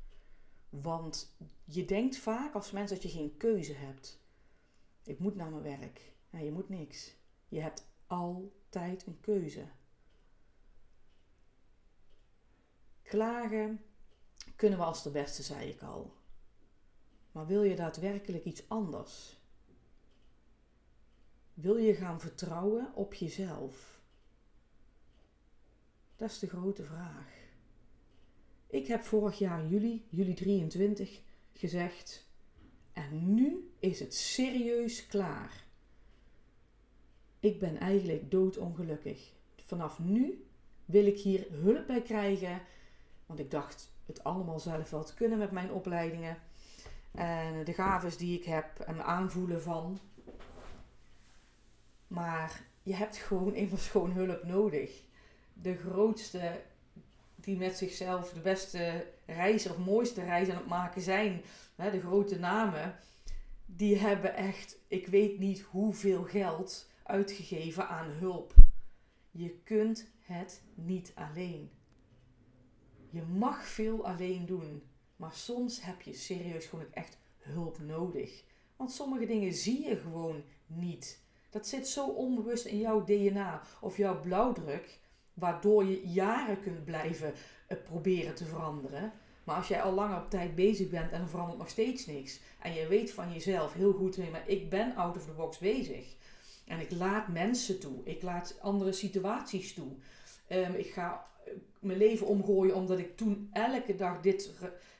Want 0.69 1.37
je 1.65 1.85
denkt 1.85 2.17
vaak 2.17 2.55
als 2.55 2.71
mens 2.71 2.91
dat 2.91 3.03
je 3.03 3.09
geen 3.09 3.37
keuze 3.37 3.75
hebt. 3.75 4.21
Ik 5.03 5.19
moet 5.19 5.35
naar 5.35 5.51
mijn 5.51 5.79
werk. 5.79 6.13
Ja, 6.31 6.39
je 6.39 6.53
moet 6.53 6.69
niks. 6.69 7.17
Je 7.49 7.61
hebt 7.61 7.87
altijd 8.07 9.07
een 9.07 9.21
keuze. 9.21 9.69
Klagen 13.03 13.85
kunnen 14.57 14.79
we 14.79 14.85
als 14.85 15.03
de 15.03 15.11
beste, 15.11 15.43
zei 15.43 15.69
ik 15.69 15.83
al. 15.83 16.23
Maar 17.35 17.47
wil 17.47 17.63
je 17.63 17.77
daadwerkelijk 17.77 18.45
iets 18.45 18.69
anders? 18.69 19.37
Wil 21.55 21.77
je 21.77 21.95
gaan 21.95 22.21
vertrouwen 22.21 22.95
op 22.95 23.15
jezelf? 23.15 24.01
Dat 26.17 26.31
is 26.31 26.39
de 26.39 26.49
grote 26.49 26.85
vraag. 26.85 27.33
Ik 28.67 28.87
heb 28.87 29.03
vorig 29.03 29.39
jaar 29.39 29.67
juli, 29.67 30.07
juli 30.09 30.35
23, 30.35 31.21
gezegd: 31.53 32.27
En 32.93 33.35
nu 33.35 33.71
is 33.79 34.01
het 34.01 34.15
serieus 34.15 35.07
klaar. 35.07 35.65
Ik 37.41 37.59
ben 37.59 37.77
eigenlijk 37.77 38.31
doodongelukkig. 38.31 39.33
Vanaf 39.57 39.99
nu 39.99 40.47
wil 40.85 41.07
ik 41.07 41.19
hier 41.19 41.47
hulp 41.51 41.87
bij 41.87 42.03
krijgen. 42.03 42.63
Want 43.27 43.39
ik 43.39 43.51
dacht 43.51 43.93
het 44.07 44.25
allemaal 44.25 44.61
zelf 44.61 44.91
wel 44.91 45.05
te 45.05 45.15
kunnen 45.15 45.39
met 45.39 45.51
mijn 45.51 45.73
opleidingen. 45.73 46.39
En 47.15 47.65
de 47.65 47.73
gaves 47.73 48.17
die 48.17 48.39
ik 48.39 48.45
heb 48.45 48.79
en 48.79 49.05
aanvoelen 49.05 49.63
van. 49.63 50.01
Maar 52.07 52.63
je 52.83 52.95
hebt 52.95 53.17
gewoon 53.17 53.55
immers 53.65 53.89
gewoon 53.89 54.13
hulp 54.13 54.45
nodig. 54.45 55.03
De 55.53 55.77
grootste 55.77 56.63
die 57.35 57.57
met 57.57 57.79
zichzelf 57.79 58.33
de 58.33 58.41
beste 58.41 59.07
reizen 59.27 59.71
of 59.71 59.79
mooiste 59.79 60.25
reizen 60.25 60.55
aan 60.55 60.61
het 60.61 60.69
maken 60.69 61.03
zijn, 61.03 61.43
hè, 61.75 61.91
de 61.91 62.01
grote 62.01 62.39
namen, 62.39 62.97
die 63.67 63.99
hebben 63.99 64.35
echt, 64.35 64.79
ik 64.89 65.07
weet 65.07 65.39
niet 65.39 65.61
hoeveel 65.61 66.23
geld 66.23 66.91
uitgegeven 67.03 67.89
aan 67.89 68.11
hulp. 68.11 68.55
Je 69.31 69.61
kunt 69.65 70.11
het 70.21 70.63
niet 70.75 71.13
alleen. 71.15 71.71
Je 73.11 73.23
mag 73.23 73.67
veel 73.67 74.07
alleen 74.07 74.47
doen, 74.47 74.83
maar 75.17 75.33
soms 75.33 75.83
heb 75.83 76.03
je 76.03 76.15
serieus 76.15 76.67
gewoon 76.67 76.93
echt 76.93 77.19
hulp 77.39 77.79
nodig. 77.79 78.45
Want 78.77 78.93
sommige 78.93 79.27
dingen 79.27 79.53
zie 79.53 79.89
je 79.89 79.97
gewoon 79.97 80.43
niet. 80.67 81.23
Dat 81.51 81.67
zit 81.67 81.89
zo 81.89 82.07
onbewust 82.07 82.65
in 82.65 82.79
jouw 82.79 83.05
DNA 83.05 83.63
of 83.81 83.97
jouw 83.97 84.21
blauwdruk, 84.21 84.99
waardoor 85.35 85.85
je 85.85 86.09
jaren 86.09 86.61
kunt 86.61 86.85
blijven 86.85 87.35
eh, 87.67 87.79
proberen 87.85 88.35
te 88.35 88.45
veranderen. 88.45 89.13
Maar 89.45 89.57
als 89.57 89.69
jij 89.69 89.83
al 89.83 89.93
langer 89.93 90.19
op 90.19 90.31
tijd 90.31 90.55
bezig 90.55 90.89
bent 90.89 91.13
en 91.13 91.21
er 91.21 91.29
verandert 91.29 91.59
nog 91.59 91.69
steeds 91.69 92.07
niks, 92.07 92.41
en 92.61 92.73
je 92.73 92.87
weet 92.87 93.13
van 93.13 93.33
jezelf 93.33 93.73
heel 93.73 93.93
goed, 93.93 94.31
maar 94.31 94.49
ik 94.49 94.71
ben 94.71 94.95
out 94.97 95.17
of 95.17 95.25
the 95.25 95.33
box 95.33 95.59
bezig. 95.59 96.17
En 96.67 96.81
ik 96.81 96.91
laat 96.91 97.29
mensen 97.29 97.81
toe, 97.81 98.01
ik 98.05 98.23
laat 98.23 98.59
andere 98.61 98.93
situaties 98.93 99.75
toe. 99.75 99.93
Um, 100.49 100.75
ik 100.75 100.93
ga 100.93 101.27
eh, 101.45 101.53
mijn 101.79 101.99
leven 101.99 102.27
omgooien 102.27 102.75
omdat 102.75 102.99
ik 102.99 103.17
toen 103.17 103.49
elke 103.53 103.95
dag 103.95 104.21
dit 104.21 104.53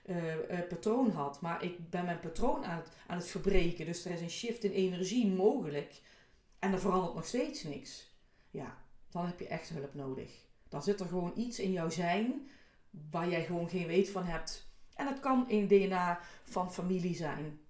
uh, 0.07 0.69
patroon 0.69 1.11
had. 1.11 1.41
Maar 1.41 1.63
ik 1.63 1.91
ben 1.91 2.05
mijn 2.05 2.21
patroon 2.21 2.65
aan 2.65 2.77
het, 2.77 2.89
aan 3.07 3.17
het 3.17 3.27
verbreken. 3.27 3.87
Dus 3.87 4.05
er 4.05 4.11
is 4.11 4.21
een 4.21 4.31
shift 4.31 4.65
in 4.65 4.71
energie 4.71 5.27
mogelijk. 5.27 6.01
En 6.59 6.73
er 6.73 6.81
verandert 6.81 7.15
nog 7.15 7.27
steeds 7.27 7.63
niks. 7.63 8.13
Ja, 8.51 8.79
dan 9.11 9.27
heb 9.27 9.39
je 9.39 9.49
echt 9.49 9.69
hulp 9.69 9.95
nodig. 9.95 10.31
Dan 10.69 10.83
zit 10.83 11.01
er 11.01 11.07
gewoon 11.07 11.33
iets 11.37 11.59
in 11.59 11.73
jouw 11.73 11.91
zijn 11.91 12.49
waar 13.11 13.29
jij 13.29 13.45
gewoon 13.45 13.69
geen 13.69 13.87
weet 13.87 14.11
van 14.11 14.25
hebt. 14.25 14.73
En 14.95 15.07
het 15.07 15.21
kan 15.21 15.49
in 15.49 15.67
DNA 15.67 16.21
van 16.43 16.73
familie 16.73 17.15
zijn. 17.15 17.61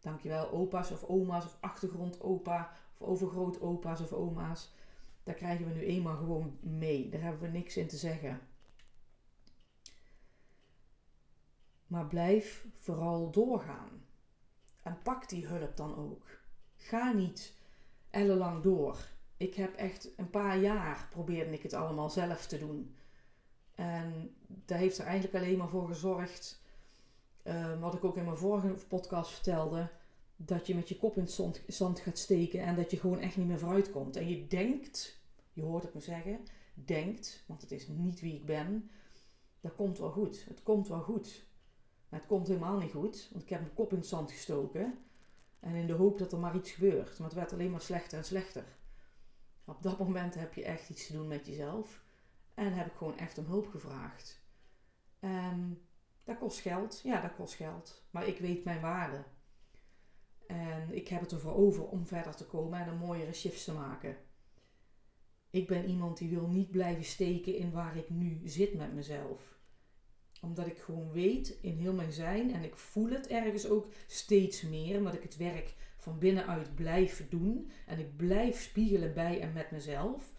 Dankjewel, 0.00 0.50
opa's 0.50 0.90
of 0.90 1.02
oma's 1.02 1.44
of 1.44 1.56
achtergrondopa 1.60 2.72
of 2.98 3.06
overgrootopa's 3.06 4.00
of 4.00 4.12
oma's. 4.12 4.72
Daar 5.22 5.34
krijgen 5.34 5.66
we 5.66 5.74
nu 5.74 5.84
eenmaal 5.84 6.16
gewoon 6.16 6.58
mee. 6.60 7.08
Daar 7.08 7.20
hebben 7.20 7.40
we 7.40 7.58
niks 7.58 7.76
in 7.76 7.88
te 7.88 7.96
zeggen. 7.96 8.40
Maar 11.94 12.06
blijf 12.06 12.66
vooral 12.72 13.30
doorgaan. 13.30 14.04
En 14.82 14.98
pak 15.02 15.28
die 15.28 15.46
hulp 15.46 15.76
dan 15.76 15.96
ook. 15.96 16.26
Ga 16.76 17.12
niet 17.12 17.54
ellenlang 18.10 18.62
door. 18.62 19.08
Ik 19.36 19.54
heb 19.54 19.74
echt 19.74 20.08
een 20.16 20.30
paar 20.30 20.58
jaar 20.58 21.08
probeerde 21.10 21.52
ik 21.52 21.62
het 21.62 21.72
allemaal 21.72 22.10
zelf 22.10 22.46
te 22.46 22.58
doen. 22.58 22.94
En 23.74 24.34
dat 24.46 24.78
heeft 24.78 24.98
er 24.98 25.04
eigenlijk 25.04 25.44
alleen 25.44 25.58
maar 25.58 25.68
voor 25.68 25.86
gezorgd, 25.86 26.62
uh, 27.42 27.80
wat 27.80 27.94
ik 27.94 28.04
ook 28.04 28.16
in 28.16 28.24
mijn 28.24 28.36
vorige 28.36 28.86
podcast 28.88 29.30
vertelde, 29.30 29.90
dat 30.36 30.66
je 30.66 30.74
met 30.74 30.88
je 30.88 30.96
kop 30.96 31.16
in 31.16 31.22
het 31.22 31.64
zand, 31.66 31.98
gaat 31.98 32.18
steken 32.18 32.60
en 32.60 32.76
dat 32.76 32.90
je 32.90 32.98
gewoon 32.98 33.20
echt 33.20 33.36
niet 33.36 33.46
meer 33.46 33.58
vooruit 33.58 33.90
komt. 33.90 34.16
En 34.16 34.28
je 34.28 34.46
denkt, 34.46 35.20
je 35.52 35.62
hoort 35.62 35.82
het 35.82 35.94
me 35.94 36.00
zeggen, 36.00 36.40
denkt, 36.74 37.44
want 37.46 37.60
het 37.60 37.72
is 37.72 37.88
niet 37.88 38.20
wie 38.20 38.34
ik 38.34 38.46
ben, 38.46 38.90
dat 39.60 39.74
komt 39.74 39.98
wel 39.98 40.10
goed. 40.10 40.44
Het 40.48 40.62
komt 40.62 40.88
wel 40.88 41.02
goed. 41.02 41.52
Maar 42.14 42.22
het 42.22 42.32
komt 42.32 42.48
helemaal 42.48 42.78
niet 42.78 42.92
goed, 42.92 43.28
want 43.30 43.42
ik 43.44 43.50
heb 43.50 43.60
mijn 43.60 43.74
kop 43.74 43.90
in 43.92 43.98
het 43.98 44.06
zand 44.06 44.30
gestoken. 44.30 44.98
En 45.60 45.74
in 45.74 45.86
de 45.86 45.92
hoop 45.92 46.18
dat 46.18 46.32
er 46.32 46.38
maar 46.38 46.56
iets 46.56 46.70
gebeurt. 46.70 47.18
Maar 47.18 47.28
het 47.28 47.36
werd 47.36 47.52
alleen 47.52 47.70
maar 47.70 47.80
slechter 47.80 48.18
en 48.18 48.24
slechter. 48.24 48.64
Op 49.64 49.82
dat 49.82 49.98
moment 49.98 50.34
heb 50.34 50.54
je 50.54 50.64
echt 50.64 50.90
iets 50.90 51.06
te 51.06 51.12
doen 51.12 51.28
met 51.28 51.46
jezelf. 51.46 52.04
En 52.54 52.72
heb 52.72 52.86
ik 52.86 52.92
gewoon 52.92 53.18
echt 53.18 53.38
om 53.38 53.44
hulp 53.44 53.66
gevraagd. 53.66 54.42
En 55.20 55.82
dat 56.24 56.38
kost 56.38 56.58
geld. 56.58 57.00
Ja, 57.04 57.20
dat 57.20 57.34
kost 57.34 57.54
geld. 57.54 58.04
Maar 58.10 58.26
ik 58.26 58.38
weet 58.38 58.64
mijn 58.64 58.80
waarde. 58.80 59.24
En 60.46 60.96
ik 60.96 61.08
heb 61.08 61.20
het 61.20 61.32
ervoor 61.32 61.54
over 61.54 61.88
om 61.88 62.06
verder 62.06 62.36
te 62.36 62.46
komen 62.46 62.80
en 62.80 62.88
een 62.88 62.98
mooiere 62.98 63.32
shifts 63.32 63.64
te 63.64 63.72
maken. 63.72 64.16
Ik 65.50 65.66
ben 65.66 65.88
iemand 65.88 66.18
die 66.18 66.30
wil 66.30 66.48
niet 66.48 66.70
blijven 66.70 67.04
steken 67.04 67.56
in 67.56 67.72
waar 67.72 67.96
ik 67.96 68.10
nu 68.10 68.40
zit 68.44 68.74
met 68.74 68.94
mezelf. 68.94 69.53
Omdat 70.44 70.66
ik 70.66 70.78
gewoon 70.78 71.12
weet 71.12 71.58
in 71.60 71.76
heel 71.76 71.92
mijn 71.92 72.12
zijn 72.12 72.54
en 72.54 72.64
ik 72.64 72.76
voel 72.76 73.10
het 73.10 73.26
ergens 73.26 73.68
ook 73.68 73.86
steeds 74.06 74.62
meer. 74.62 74.98
Omdat 74.98 75.14
ik 75.14 75.22
het 75.22 75.36
werk 75.36 75.74
van 75.96 76.18
binnenuit 76.18 76.74
blijf 76.74 77.28
doen. 77.28 77.70
En 77.86 77.98
ik 77.98 78.16
blijf 78.16 78.60
spiegelen 78.60 79.14
bij 79.14 79.40
en 79.40 79.52
met 79.52 79.70
mezelf. 79.70 80.32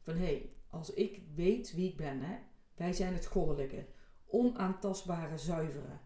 Van 0.00 0.14
hé, 0.14 0.24
hey, 0.24 0.50
als 0.70 0.92
ik 0.92 1.20
weet 1.34 1.74
wie 1.74 1.88
ik 1.88 1.96
ben, 1.96 2.20
hè, 2.20 2.38
wij 2.74 2.92
zijn 2.92 3.14
het 3.14 3.26
goddelijke, 3.26 3.86
onaantastbare, 4.26 5.38
zuivere. 5.38 5.98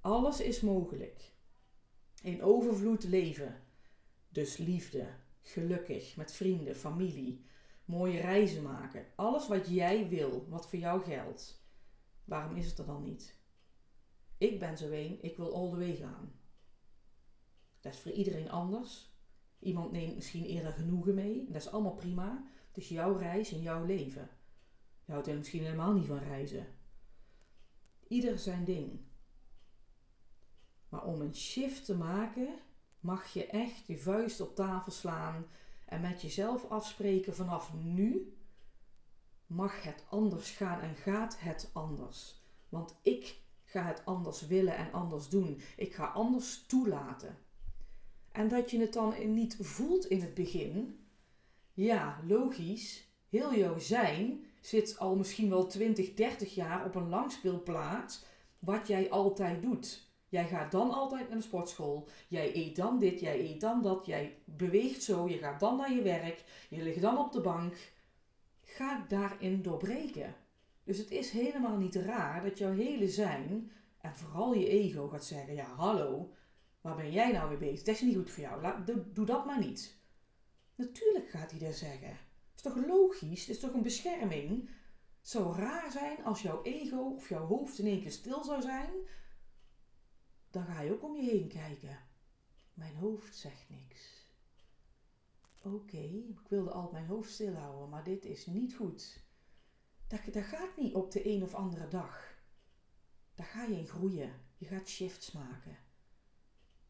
Alles 0.00 0.40
is 0.40 0.60
mogelijk. 0.60 1.32
In 2.22 2.42
overvloed 2.42 3.04
leven. 3.04 3.62
Dus 4.28 4.56
liefde, 4.56 5.06
gelukkig, 5.42 6.16
met 6.16 6.32
vrienden, 6.32 6.76
familie, 6.76 7.44
mooie 7.84 8.20
reizen 8.20 8.62
maken. 8.62 9.06
Alles 9.14 9.48
wat 9.48 9.68
jij 9.68 10.08
wil, 10.08 10.46
wat 10.48 10.68
voor 10.68 10.78
jou 10.78 11.02
geldt. 11.02 11.59
Waarom 12.30 12.56
is 12.56 12.66
het 12.66 12.78
er 12.78 12.86
dan 12.86 13.02
niet? 13.02 13.38
Ik 14.38 14.58
ben 14.58 14.78
zo 14.78 14.90
een, 14.90 15.18
ik 15.22 15.36
wil 15.36 15.54
all 15.54 15.70
the 15.70 15.76
way 15.76 15.96
gaan. 15.96 16.32
Dat 17.80 17.92
is 17.92 18.00
voor 18.00 18.12
iedereen 18.12 18.50
anders. 18.50 19.10
Iemand 19.58 19.92
neemt 19.92 20.14
misschien 20.14 20.44
eerder 20.44 20.72
genoegen 20.72 21.14
mee. 21.14 21.46
Dat 21.46 21.62
is 21.62 21.70
allemaal 21.70 21.94
prima. 21.94 22.44
Het 22.66 22.76
is 22.76 22.88
jouw 22.88 23.16
reis 23.16 23.52
en 23.52 23.60
jouw 23.60 23.84
leven. 23.84 24.30
Je 25.04 25.12
houdt 25.12 25.26
er 25.26 25.36
misschien 25.36 25.62
helemaal 25.62 25.92
niet 25.92 26.06
van 26.06 26.18
reizen. 26.18 26.66
Ieder 28.08 28.38
zijn 28.38 28.64
ding. 28.64 29.00
Maar 30.88 31.04
om 31.04 31.20
een 31.20 31.34
shift 31.34 31.84
te 31.84 31.96
maken, 31.96 32.58
mag 33.00 33.32
je 33.32 33.46
echt 33.46 33.86
je 33.86 33.98
vuist 33.98 34.40
op 34.40 34.54
tafel 34.54 34.92
slaan 34.92 35.46
en 35.86 36.00
met 36.00 36.22
jezelf 36.22 36.70
afspreken 36.70 37.34
vanaf 37.34 37.74
nu 37.74 38.34
mag 39.50 39.82
het 39.82 40.04
anders 40.08 40.50
gaan 40.50 40.80
en 40.80 40.94
gaat 40.94 41.36
het 41.38 41.70
anders. 41.72 42.40
Want 42.68 42.98
ik 43.02 43.38
ga 43.64 43.86
het 43.86 44.02
anders 44.04 44.46
willen 44.46 44.76
en 44.76 44.92
anders 44.92 45.28
doen. 45.28 45.60
Ik 45.76 45.94
ga 45.94 46.06
anders 46.06 46.64
toelaten. 46.66 47.38
En 48.32 48.48
dat 48.48 48.70
je 48.70 48.80
het 48.80 48.92
dan 48.92 49.34
niet 49.34 49.56
voelt 49.60 50.06
in 50.06 50.20
het 50.20 50.34
begin, 50.34 50.98
ja, 51.72 52.20
logisch. 52.26 53.08
Heel 53.28 53.54
jouw 53.54 53.78
zijn 53.78 54.44
zit 54.60 54.98
al 54.98 55.16
misschien 55.16 55.48
wel 55.48 55.66
20, 55.66 56.14
30 56.14 56.54
jaar 56.54 56.84
op 56.84 56.94
een 56.94 57.08
langspeelplaats 57.08 58.24
wat 58.58 58.86
jij 58.86 59.10
altijd 59.10 59.62
doet. 59.62 60.08
Jij 60.28 60.46
gaat 60.46 60.72
dan 60.72 60.90
altijd 60.90 61.28
naar 61.28 61.38
de 61.38 61.44
sportschool. 61.44 62.08
Jij 62.28 62.56
eet 62.56 62.76
dan 62.76 62.98
dit, 62.98 63.20
jij 63.20 63.40
eet 63.40 63.60
dan 63.60 63.82
dat. 63.82 64.06
Jij 64.06 64.38
beweegt 64.44 65.02
zo, 65.02 65.28
je 65.28 65.38
gaat 65.38 65.60
dan 65.60 65.76
naar 65.76 65.92
je 65.92 66.02
werk. 66.02 66.44
Je 66.68 66.82
ligt 66.82 67.00
dan 67.00 67.18
op 67.18 67.32
de 67.32 67.40
bank. 67.40 67.74
Ga 68.76 69.04
daarin 69.08 69.62
doorbreken. 69.62 70.34
Dus 70.84 70.98
het 70.98 71.10
is 71.10 71.30
helemaal 71.30 71.76
niet 71.76 71.94
raar 71.94 72.42
dat 72.42 72.58
jouw 72.58 72.72
hele 72.72 73.08
zijn 73.08 73.72
en 74.00 74.16
vooral 74.16 74.54
je 74.54 74.68
ego 74.68 75.08
gaat 75.08 75.24
zeggen: 75.24 75.54
Ja, 75.54 75.74
hallo, 75.74 76.34
waar 76.80 76.96
ben 76.96 77.12
jij 77.12 77.32
nou 77.32 77.48
mee 77.48 77.58
bezig? 77.58 77.84
Dat 77.84 77.94
is 77.94 78.00
niet 78.00 78.16
goed 78.16 78.30
voor 78.30 78.42
jou. 78.42 78.60
Laat, 78.62 78.86
doe 79.14 79.26
dat 79.26 79.46
maar 79.46 79.58
niet. 79.58 79.98
Natuurlijk 80.74 81.28
gaat 81.28 81.50
hij 81.50 81.60
dat 81.60 81.74
zeggen. 81.74 82.16
Is 82.54 82.62
toch 82.62 82.86
logisch? 82.86 83.40
Het 83.40 83.56
is 83.56 83.60
toch 83.60 83.72
een 83.72 83.82
bescherming? 83.82 84.68
Het 85.20 85.28
zou 85.30 85.56
raar 85.56 85.90
zijn 85.90 86.24
als 86.24 86.42
jouw 86.42 86.62
ego 86.62 86.98
of 86.98 87.28
jouw 87.28 87.46
hoofd 87.46 87.78
in 87.78 87.86
één 87.86 88.00
keer 88.00 88.10
stil 88.10 88.44
zou 88.44 88.62
zijn. 88.62 88.90
Dan 90.50 90.64
ga 90.64 90.80
je 90.80 90.92
ook 90.92 91.02
om 91.02 91.16
je 91.16 91.30
heen 91.30 91.48
kijken. 91.48 91.98
Mijn 92.74 92.94
hoofd 92.94 93.36
zegt 93.36 93.68
niks. 93.68 94.19
Oké, 95.62 95.96
ik 96.28 96.48
wilde 96.48 96.70
al 96.70 96.90
mijn 96.92 97.06
hoofd 97.06 97.30
stilhouden, 97.30 97.88
maar 97.88 98.04
dit 98.04 98.24
is 98.24 98.46
niet 98.46 98.74
goed. 98.74 99.22
Dat, 100.06 100.20
dat 100.32 100.44
gaat 100.44 100.76
niet 100.76 100.94
op 100.94 101.10
de 101.10 101.28
een 101.28 101.42
of 101.42 101.54
andere 101.54 101.88
dag. 101.88 102.38
Daar 103.34 103.46
ga 103.46 103.64
je 103.64 103.76
in 103.76 103.86
groeien. 103.86 104.32
Je 104.56 104.66
gaat 104.66 104.88
shifts 104.88 105.32
maken. 105.32 105.76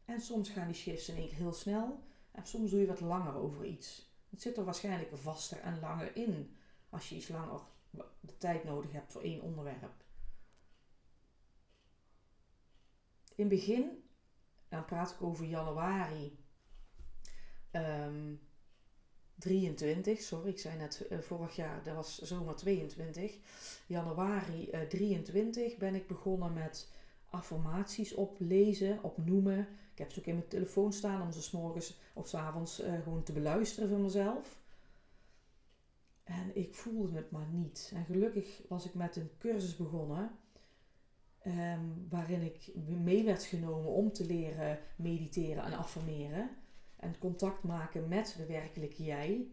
En 0.05 0.21
soms 0.21 0.49
gaan 0.49 0.67
die 0.67 0.75
shifts 0.75 1.09
in 1.09 1.15
één 1.15 1.27
keer 1.27 1.37
heel 1.37 1.53
snel. 1.53 2.03
En 2.31 2.47
soms 2.47 2.71
doe 2.71 2.79
je 2.79 2.87
wat 2.87 2.99
langer 2.99 3.35
over 3.35 3.65
iets. 3.65 4.15
Het 4.29 4.41
zit 4.41 4.57
er 4.57 4.63
waarschijnlijk 4.63 5.17
vaster 5.17 5.59
en 5.59 5.79
langer 5.79 6.15
in. 6.15 6.55
Als 6.89 7.09
je 7.09 7.15
iets 7.15 7.27
langer 7.27 7.61
de 8.19 8.37
tijd 8.37 8.63
nodig 8.63 8.91
hebt 8.91 9.11
voor 9.11 9.21
één 9.21 9.41
onderwerp. 9.41 10.03
In 13.35 13.49
het 13.49 13.49
begin, 13.49 14.09
dan 14.69 14.85
praat 14.85 15.11
ik 15.11 15.21
over 15.21 15.45
januari 15.45 16.45
um, 17.71 18.41
23, 19.41 20.21
sorry, 20.21 20.49
ik 20.49 20.59
zei 20.59 20.77
net 20.77 21.05
uh, 21.11 21.19
vorig 21.19 21.55
jaar, 21.55 21.83
dat 21.83 21.95
was 21.95 22.21
zomer 22.21 22.55
22. 22.55 23.37
Januari 23.87 24.69
uh, 24.71 24.81
23 24.81 25.77
ben 25.77 25.95
ik 25.95 26.07
begonnen 26.07 26.53
met 26.53 26.89
affirmaties 27.29 28.13
oplezen, 28.13 29.03
opnoemen. 29.03 29.59
Ik 29.91 29.97
heb 29.97 30.11
ze 30.11 30.19
ook 30.19 30.25
in 30.25 30.35
mijn 30.35 30.47
telefoon 30.47 30.93
staan 30.93 31.21
om 31.21 31.31
ze 31.31 31.41
s 31.41 31.51
morgens 31.51 31.99
of 32.13 32.27
s 32.27 32.33
avonds 32.33 32.83
uh, 32.83 32.93
gewoon 33.03 33.23
te 33.23 33.31
beluisteren 33.31 33.89
van 33.89 34.01
mezelf. 34.01 34.59
En 36.23 36.51
ik 36.53 36.73
voelde 36.73 37.17
het 37.17 37.31
maar 37.31 37.47
niet. 37.51 37.91
En 37.95 38.05
gelukkig 38.05 38.61
was 38.67 38.85
ik 38.85 38.93
met 38.93 39.15
een 39.15 39.29
cursus 39.37 39.75
begonnen. 39.75 40.31
Um, 41.47 42.07
waarin 42.09 42.41
ik 42.41 42.69
mee 43.03 43.23
werd 43.23 43.43
genomen 43.43 43.91
om 43.91 44.11
te 44.11 44.25
leren 44.25 44.79
mediteren 44.95 45.63
en 45.63 45.73
affirmeren. 45.73 46.49
En 47.01 47.17
contact 47.17 47.63
maken 47.63 48.07
met 48.07 48.33
de 48.37 48.45
werkelijke 48.45 49.03
jij. 49.03 49.51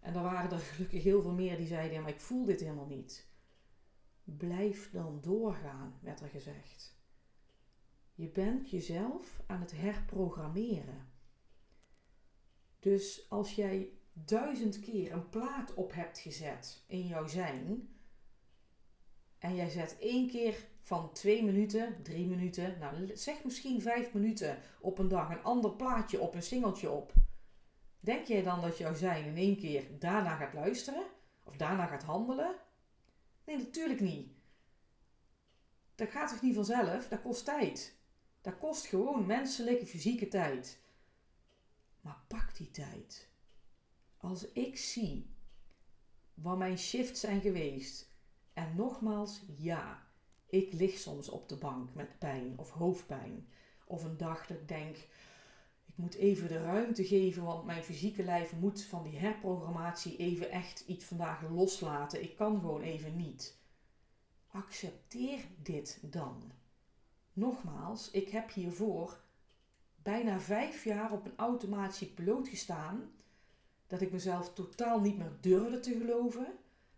En 0.00 0.14
er 0.14 0.22
waren 0.22 0.50
er 0.50 0.58
gelukkig 0.58 1.02
heel 1.02 1.22
veel 1.22 1.34
meer 1.34 1.56
die 1.56 1.66
zeiden: 1.66 1.92
ja, 1.92 2.00
maar 2.00 2.10
ik 2.10 2.20
voel 2.20 2.44
dit 2.44 2.60
helemaal 2.60 2.86
niet. 2.86 3.28
Blijf 4.24 4.90
dan 4.90 5.20
doorgaan, 5.20 5.98
werd 6.02 6.20
er 6.20 6.28
gezegd. 6.28 6.98
Je 8.14 8.28
bent 8.28 8.70
jezelf 8.70 9.42
aan 9.46 9.60
het 9.60 9.72
herprogrammeren. 9.72 11.08
Dus 12.78 13.30
als 13.30 13.54
jij 13.54 13.92
duizend 14.12 14.80
keer 14.80 15.12
een 15.12 15.28
plaat 15.28 15.74
op 15.74 15.94
hebt 15.94 16.18
gezet 16.18 16.84
in 16.86 17.06
jouw 17.06 17.26
zijn. 17.26 17.88
En 19.38 19.54
jij 19.54 19.68
zet 19.68 19.98
één 19.98 20.28
keer 20.28 20.68
van 20.90 21.12
twee 21.12 21.44
minuten, 21.44 22.02
drie 22.02 22.26
minuten, 22.26 22.78
nou 22.78 23.16
zeg 23.16 23.44
misschien 23.44 23.80
vijf 23.80 24.12
minuten 24.12 24.58
op 24.80 24.98
een 24.98 25.08
dag 25.08 25.30
een 25.30 25.42
ander 25.42 25.70
plaatje 25.70 26.20
op 26.20 26.34
een 26.34 26.42
singeltje 26.42 26.90
op. 26.90 27.12
Denk 28.00 28.26
jij 28.26 28.42
dan 28.42 28.60
dat 28.60 28.78
jouw 28.78 28.94
zijn 28.94 29.24
in 29.24 29.36
één 29.36 29.56
keer 29.56 29.98
daarna 29.98 30.36
gaat 30.36 30.54
luisteren? 30.54 31.06
Of 31.44 31.56
daarna 31.56 31.86
gaat 31.86 32.02
handelen? 32.02 32.54
Nee, 33.44 33.56
natuurlijk 33.56 34.00
niet. 34.00 34.32
Dat 35.94 36.08
gaat 36.08 36.30
toch 36.30 36.42
niet 36.42 36.54
vanzelf? 36.54 37.08
Dat 37.08 37.22
kost 37.22 37.44
tijd. 37.44 37.98
Dat 38.40 38.58
kost 38.58 38.86
gewoon 38.86 39.26
menselijke, 39.26 39.86
fysieke 39.86 40.28
tijd. 40.28 40.80
Maar 42.00 42.18
pak 42.28 42.56
die 42.56 42.70
tijd. 42.70 43.28
Als 44.16 44.52
ik 44.52 44.78
zie 44.78 45.34
waar 46.34 46.56
mijn 46.56 46.78
shifts 46.78 47.20
zijn 47.20 47.40
geweest. 47.40 48.08
En 48.52 48.76
nogmaals, 48.76 49.42
ja, 49.56 50.08
ik 50.50 50.72
lig 50.72 50.98
soms 50.98 51.28
op 51.28 51.48
de 51.48 51.56
bank 51.56 51.94
met 51.94 52.18
pijn 52.18 52.58
of 52.58 52.70
hoofdpijn. 52.70 53.48
Of 53.86 54.04
een 54.04 54.16
dag 54.16 54.46
dat 54.46 54.56
ik 54.56 54.68
denk, 54.68 54.96
ik 55.86 55.94
moet 55.94 56.14
even 56.14 56.48
de 56.48 56.62
ruimte 56.62 57.04
geven, 57.04 57.42
want 57.42 57.64
mijn 57.64 57.82
fysieke 57.84 58.22
lijf 58.22 58.52
moet 58.56 58.84
van 58.84 59.02
die 59.02 59.18
herprogrammatie 59.18 60.16
even 60.16 60.50
echt 60.50 60.80
iets 60.86 61.04
vandaag 61.04 61.42
loslaten. 61.50 62.22
Ik 62.22 62.36
kan 62.36 62.60
gewoon 62.60 62.82
even 62.82 63.16
niet. 63.16 63.58
Accepteer 64.50 65.40
dit 65.62 65.98
dan. 66.02 66.52
Nogmaals, 67.32 68.10
ik 68.10 68.28
heb 68.28 68.52
hiervoor 68.52 69.20
bijna 70.02 70.40
vijf 70.40 70.84
jaar 70.84 71.12
op 71.12 71.24
een 71.24 71.36
automatische 71.36 72.12
piloot 72.12 72.48
gestaan. 72.48 73.12
Dat 73.86 74.00
ik 74.00 74.12
mezelf 74.12 74.52
totaal 74.52 75.00
niet 75.00 75.18
meer 75.18 75.32
durfde 75.40 75.80
te 75.80 75.98
geloven. 75.98 76.46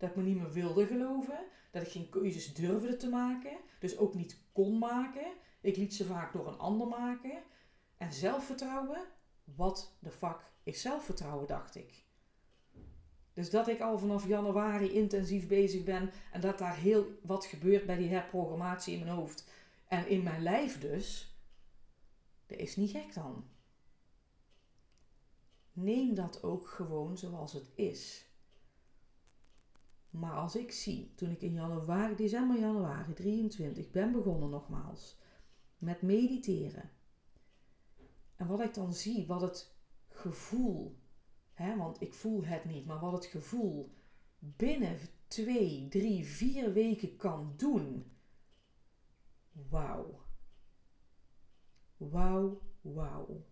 Dat 0.03 0.11
ik 0.11 0.17
me 0.17 0.23
niet 0.23 0.37
meer 0.37 0.53
wilde 0.53 0.87
geloven. 0.87 1.39
Dat 1.71 1.83
ik 1.83 1.89
geen 1.89 2.09
keuzes 2.09 2.55
durfde 2.55 2.97
te 2.97 3.09
maken. 3.09 3.57
Dus 3.79 3.99
ook 3.99 4.15
niet 4.15 4.39
kon 4.53 4.79
maken. 4.79 5.33
Ik 5.61 5.77
liet 5.77 5.95
ze 5.95 6.05
vaak 6.05 6.33
door 6.33 6.49
een 6.49 6.59
ander 6.59 6.87
maken. 6.87 7.43
En 7.97 8.13
zelfvertrouwen? 8.13 9.01
Wat 9.45 9.97
de 9.99 10.11
fuck 10.11 10.39
is 10.63 10.81
zelfvertrouwen, 10.81 11.47
dacht 11.47 11.75
ik. 11.75 12.05
Dus 13.33 13.51
dat 13.51 13.69
ik 13.69 13.81
al 13.81 13.99
vanaf 13.99 14.27
januari 14.27 14.93
intensief 14.93 15.47
bezig 15.49 15.85
ben 15.85 16.11
en 16.33 16.41
dat 16.41 16.59
daar 16.59 16.77
heel 16.77 17.07
wat 17.23 17.45
gebeurt 17.45 17.87
bij 17.87 17.97
die 17.97 18.09
herprogrammatie 18.09 18.95
in 18.95 19.05
mijn 19.05 19.17
hoofd 19.17 19.51
en 19.89 20.09
in 20.09 20.23
mijn 20.23 20.43
lijf 20.43 20.81
dus, 20.81 21.37
dat 22.47 22.59
is 22.59 22.77
niet 22.77 22.91
gek 22.91 23.15
dan. 23.15 23.45
Neem 25.73 26.15
dat 26.15 26.43
ook 26.43 26.69
gewoon 26.69 27.19
zoals 27.19 27.53
het 27.53 27.71
is. 27.75 28.32
Maar 30.13 30.33
als 30.33 30.57
ik 30.57 30.73
zie, 30.73 31.13
toen 31.15 31.31
ik 31.31 31.43
in 31.43 31.53
januari, 31.53 32.15
december, 32.15 32.59
januari 32.59 33.13
23 33.13 33.91
ben 33.91 34.13
begonnen 34.13 34.51
nogmaals 34.51 35.19
met 35.79 36.03
mediteren. 36.03 36.91
En 38.37 38.47
wat 38.47 38.61
ik 38.61 38.75
dan 38.75 38.95
zie, 38.95 39.27
wat 39.27 39.41
het 39.41 39.75
gevoel, 40.09 40.99
hè, 41.53 41.77
want 41.77 42.01
ik 42.01 42.15
voel 42.15 42.45
het 42.45 42.65
niet, 42.65 42.87
maar 42.87 43.01
wat 43.01 43.13
het 43.13 43.27
gevoel 43.27 43.95
binnen 44.39 44.99
twee, 45.27 45.89
drie, 45.89 46.27
vier 46.27 46.73
weken 46.73 47.17
kan 47.17 47.55
doen. 47.57 48.13
Wauw. 49.53 50.21
Wauw, 51.97 52.61
wauw. 52.81 53.45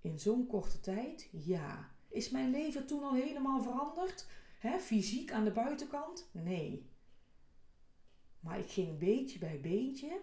In 0.00 0.18
zo'n 0.18 0.46
korte 0.46 0.80
tijd? 0.80 1.28
Ja. 1.32 1.90
Is 2.08 2.30
mijn 2.30 2.50
leven 2.50 2.86
toen 2.86 3.02
al 3.02 3.14
helemaal 3.14 3.62
veranderd? 3.62 4.26
Hè, 4.58 4.78
fysiek 4.78 5.32
aan 5.32 5.44
de 5.44 5.52
buitenkant? 5.52 6.28
Nee. 6.32 6.90
Maar 8.40 8.58
ik 8.58 8.70
ging 8.70 8.98
beetje 8.98 9.38
bij 9.38 9.60
beetje 9.60 10.20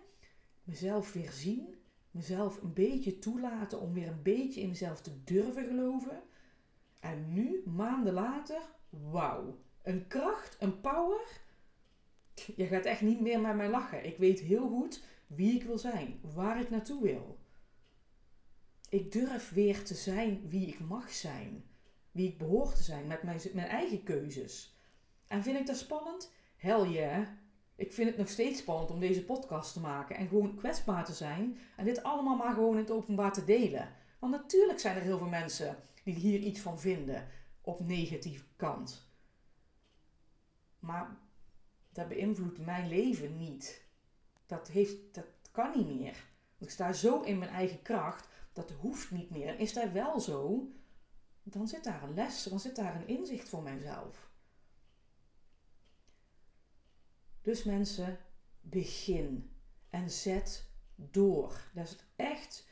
mezelf 0.64 1.14
weer 1.14 1.32
zien, 1.32 1.76
mezelf 2.12 2.62
een 2.62 2.74
beetje 2.74 3.20
toelaten 3.20 3.80
om 3.80 3.94
weer 3.94 4.08
een 4.08 4.24
beetje 4.24 4.62
in 4.62 4.70
mezelf 4.70 5.02
te 5.02 5.24
durven 5.24 5.66
geloven. 5.66 6.24
En 7.00 7.34
nu, 7.34 7.64
maanden 7.66 8.14
later, 8.14 8.62
wauw. 8.90 9.60
Een 9.82 10.08
kracht, 10.08 10.58
een 10.60 10.82
power. 10.82 11.42
Je 12.56 12.66
gaat 12.66 12.86
echt 12.86 13.02
niet 13.02 13.22
meer 13.22 13.42
met 13.42 13.56
mij 13.56 13.70
lachen. 13.70 14.06
Ik 14.06 14.18
weet 14.18 14.40
heel 14.40 14.68
goed 14.68 15.04
wie 15.28 15.56
ik 15.56 15.64
wil 15.64 15.78
zijn, 15.78 16.20
waar 16.34 16.60
ik 16.60 16.70
naartoe 16.70 17.02
wil. 17.02 17.40
Ik 18.90 19.12
durf 19.12 19.50
weer 19.50 19.84
te 19.84 19.94
zijn 19.94 20.50
wie 20.50 20.68
ik 20.68 20.80
mag 20.80 21.12
zijn. 21.12 21.64
Wie 22.16 22.28
ik 22.28 22.38
behoor 22.38 22.74
te 22.74 22.84
zijn 22.84 23.08
met 23.08 23.24
mijn, 23.24 23.40
mijn 23.54 23.68
eigen 23.68 24.04
keuzes. 24.04 24.76
En 25.28 25.44
vind 25.44 25.60
ik 25.60 25.66
dat 25.66 25.78
spannend? 25.78 26.32
Hell 26.58 26.90
yeah. 26.90 27.28
Ik 27.76 27.94
vind 27.94 28.10
het 28.10 28.18
nog 28.18 28.30
steeds 28.30 28.60
spannend 28.60 28.92
om 28.92 29.00
deze 29.00 29.26
podcast 29.26 29.74
te 29.74 29.80
maken 29.80 30.16
en 30.16 30.28
gewoon 30.28 30.56
kwetsbaar 30.56 31.06
te 31.06 31.14
zijn. 31.14 31.58
En 31.78 31.86
dit 31.86 32.04
allemaal 32.04 32.36
maar 32.36 32.54
gewoon 32.54 32.74
in 32.74 32.82
het 32.82 32.92
openbaar 32.92 33.34
te 33.34 33.46
delen. 33.46 33.90
Want 34.20 34.32
natuurlijk 34.34 34.80
zijn 34.80 34.96
er 34.96 35.02
heel 35.02 35.18
veel 35.18 35.28
mensen 35.28 35.78
die 36.04 36.14
hier 36.14 36.40
iets 36.40 36.60
van 36.60 36.80
vinden 36.80 37.28
op 37.62 37.80
negatieve 37.80 38.46
kant. 38.56 39.10
Maar 40.80 41.18
dat 41.92 42.08
beïnvloedt 42.08 42.66
mijn 42.66 42.88
leven 42.88 43.38
niet. 43.38 43.86
Dat, 44.46 44.68
heeft, 44.68 44.96
dat 45.12 45.26
kan 45.52 45.72
niet 45.76 46.00
meer. 46.00 46.16
Ik 46.58 46.70
sta 46.70 46.94
zo 46.94 47.22
in 47.22 47.38
mijn 47.38 47.52
eigen 47.52 47.82
kracht 47.82 48.28
dat 48.54 48.72
hoeft 48.72 49.12
niet 49.12 49.30
meer. 49.30 49.48
En 49.48 49.58
is 49.58 49.74
dat 49.74 49.92
wel 49.92 50.20
zo, 50.20 50.68
dan 51.48 51.68
zit 51.68 51.84
daar 51.84 52.04
een 52.04 52.14
les, 52.14 52.44
dan 52.44 52.60
zit 52.60 52.76
daar 52.76 52.96
een 52.96 53.08
inzicht 53.08 53.50
voor 53.50 53.64
mijzelf. 53.64 54.30
Dus 57.42 57.64
mensen, 57.64 58.20
begin 58.62 59.50
en 59.90 60.10
zet 60.10 60.70
door. 60.96 61.70
Dat 61.74 61.86
is 61.86 61.98
echt 62.16 62.68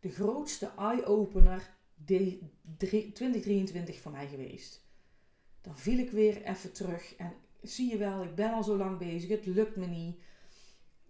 de 0.00 0.10
grootste 0.10 0.70
eye-opener 0.76 1.76
2023 2.04 4.00
voor 4.00 4.12
mij 4.12 4.28
geweest. 4.28 4.86
Dan 5.60 5.78
viel 5.78 5.98
ik 5.98 6.10
weer 6.10 6.42
even 6.42 6.72
terug 6.72 7.16
en 7.16 7.32
zie 7.62 7.90
je 7.90 7.96
wel, 7.96 8.22
ik 8.22 8.34
ben 8.34 8.52
al 8.52 8.64
zo 8.64 8.76
lang 8.76 8.98
bezig, 8.98 9.28
het 9.30 9.46
lukt 9.46 9.76
me 9.76 9.86
niet. 9.86 10.20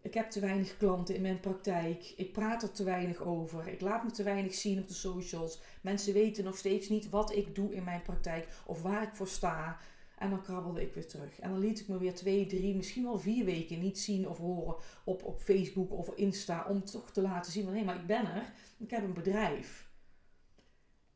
Ik 0.08 0.14
heb 0.14 0.30
te 0.30 0.40
weinig 0.40 0.76
klanten 0.76 1.14
in 1.14 1.22
mijn 1.22 1.40
praktijk. 1.40 2.12
Ik 2.16 2.32
praat 2.32 2.62
er 2.62 2.72
te 2.72 2.84
weinig 2.84 3.20
over. 3.20 3.68
Ik 3.68 3.80
laat 3.80 4.04
me 4.04 4.10
te 4.10 4.22
weinig 4.22 4.54
zien 4.54 4.78
op 4.78 4.88
de 4.88 4.94
socials. 4.94 5.60
Mensen 5.82 6.12
weten 6.12 6.44
nog 6.44 6.56
steeds 6.56 6.88
niet 6.88 7.08
wat 7.08 7.34
ik 7.34 7.54
doe 7.54 7.74
in 7.74 7.84
mijn 7.84 8.02
praktijk 8.02 8.48
of 8.66 8.82
waar 8.82 9.02
ik 9.02 9.12
voor 9.12 9.28
sta. 9.28 9.78
En 10.18 10.30
dan 10.30 10.42
krabbelde 10.42 10.82
ik 10.82 10.94
weer 10.94 11.06
terug. 11.06 11.40
En 11.40 11.50
dan 11.50 11.58
liet 11.58 11.80
ik 11.80 11.88
me 11.88 11.98
weer 11.98 12.14
twee, 12.14 12.46
drie, 12.46 12.76
misschien 12.76 13.02
wel 13.02 13.18
vier 13.18 13.44
weken 13.44 13.80
niet 13.80 13.98
zien 13.98 14.28
of 14.28 14.38
horen 14.38 14.76
op, 15.04 15.24
op 15.24 15.40
Facebook 15.40 15.92
of 15.92 16.10
Insta. 16.14 16.66
Om 16.68 16.84
toch 16.84 17.10
te 17.10 17.22
laten 17.22 17.52
zien 17.52 17.64
van 17.64 17.74
hé, 17.74 17.84
maar 17.84 18.00
ik 18.00 18.06
ben 18.06 18.34
er. 18.34 18.52
Ik 18.78 18.90
heb 18.90 19.02
een 19.02 19.14
bedrijf. 19.14 19.90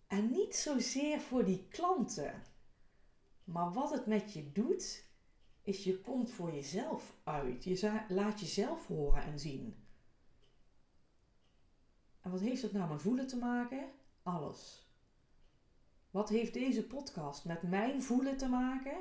En 0.06 0.30
niet 0.30 0.56
zozeer 0.56 1.20
voor 1.20 1.44
die 1.44 1.66
klanten. 1.68 2.42
Maar 3.44 3.72
wat 3.72 3.90
het 3.90 4.06
met 4.06 4.32
je 4.32 4.52
doet, 4.52 5.04
is 5.62 5.84
je 5.84 6.00
komt 6.00 6.30
voor 6.30 6.52
jezelf 6.52 7.14
uit. 7.24 7.64
Je 7.64 8.04
laat 8.08 8.40
jezelf 8.40 8.86
horen 8.86 9.22
en 9.22 9.38
zien. 9.38 9.76
En 12.20 12.30
wat 12.30 12.40
heeft 12.40 12.62
het 12.62 12.72
nou 12.72 12.90
met 12.90 13.02
voelen 13.02 13.26
te 13.26 13.36
maken? 13.36 13.90
Alles. 14.22 14.86
Wat 16.10 16.28
heeft 16.28 16.54
deze 16.54 16.86
podcast 16.86 17.44
met 17.44 17.62
mijn 17.62 18.02
voelen 18.02 18.36
te 18.36 18.48
maken? 18.48 18.96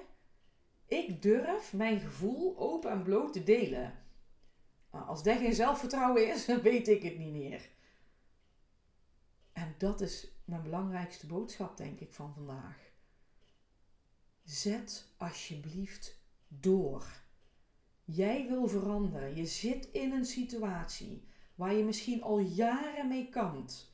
Ik 0.86 1.22
durf 1.22 1.74
mijn 1.74 2.00
gevoel 2.00 2.58
open 2.58 2.92
en 2.92 3.04
bloot 3.04 3.34
te 3.34 3.44
delen. 3.44 4.00
Nou, 4.92 5.06
als 5.06 5.24
dat 5.24 5.38
geen 5.38 5.54
zelfvertrouwen 5.54 6.28
is, 6.34 6.46
dan 6.46 6.62
weet 6.62 6.88
ik 6.88 7.04
het 7.04 7.18
niet 7.18 7.32
meer. 7.32 7.70
En 9.52 9.76
dat 9.78 10.02
is 10.02 10.32
mijn 10.46 10.62
belangrijkste 10.62 11.28
boodschap, 11.28 11.78
denk 11.78 12.00
ik, 12.00 12.14
van 12.14 12.34
vandaag. 12.34 12.78
Zet 14.44 15.08
alsjeblieft 15.18 16.21
door. 16.60 17.06
Jij 18.04 18.48
wil 18.48 18.68
veranderen. 18.68 19.36
Je 19.36 19.46
zit 19.46 19.90
in 19.92 20.12
een 20.12 20.26
situatie 20.26 21.24
waar 21.56 21.74
je 21.74 21.84
misschien 21.84 22.22
al 22.22 22.40
jaren 22.40 23.08
mee 23.08 23.30
kampt. 23.30 23.94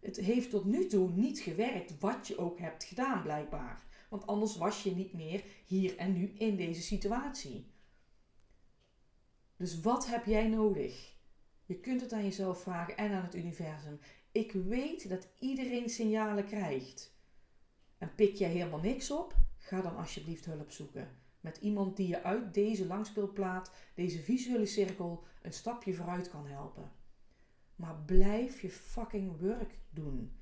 Het 0.00 0.16
heeft 0.16 0.50
tot 0.50 0.64
nu 0.64 0.86
toe 0.86 1.10
niet 1.10 1.38
gewerkt, 1.38 1.98
wat 1.98 2.26
je 2.26 2.38
ook 2.38 2.58
hebt 2.58 2.84
gedaan, 2.84 3.22
blijkbaar. 3.22 3.82
Want 4.08 4.26
anders 4.26 4.56
was 4.56 4.82
je 4.82 4.94
niet 4.94 5.12
meer 5.12 5.44
hier 5.66 5.96
en 5.96 6.12
nu 6.12 6.32
in 6.38 6.56
deze 6.56 6.82
situatie. 6.82 7.66
Dus 9.56 9.80
wat 9.80 10.06
heb 10.06 10.24
jij 10.24 10.48
nodig? 10.48 11.14
Je 11.64 11.80
kunt 11.80 12.00
het 12.00 12.12
aan 12.12 12.24
jezelf 12.24 12.62
vragen 12.62 12.96
en 12.96 13.12
aan 13.12 13.24
het 13.24 13.34
universum. 13.34 14.00
Ik 14.32 14.52
weet 14.52 15.08
dat 15.08 15.28
iedereen 15.38 15.88
signalen 15.88 16.46
krijgt. 16.46 17.18
En 17.98 18.14
pik 18.14 18.34
jij 18.34 18.48
helemaal 18.48 18.80
niks 18.80 19.10
op? 19.10 19.34
Ga 19.56 19.80
dan 19.80 19.96
alsjeblieft 19.96 20.44
hulp 20.44 20.70
zoeken. 20.70 21.19
Met 21.40 21.56
iemand 21.56 21.96
die 21.96 22.08
je 22.08 22.22
uit 22.22 22.54
deze 22.54 22.86
langspeelplaat, 22.86 23.72
deze 23.94 24.18
visuele 24.18 24.66
cirkel, 24.66 25.24
een 25.42 25.52
stapje 25.52 25.94
vooruit 25.94 26.30
kan 26.30 26.46
helpen. 26.46 26.92
Maar 27.76 27.96
blijf 28.06 28.60
je 28.60 28.70
fucking 28.70 29.38
werk 29.38 29.78
doen. 29.90 30.32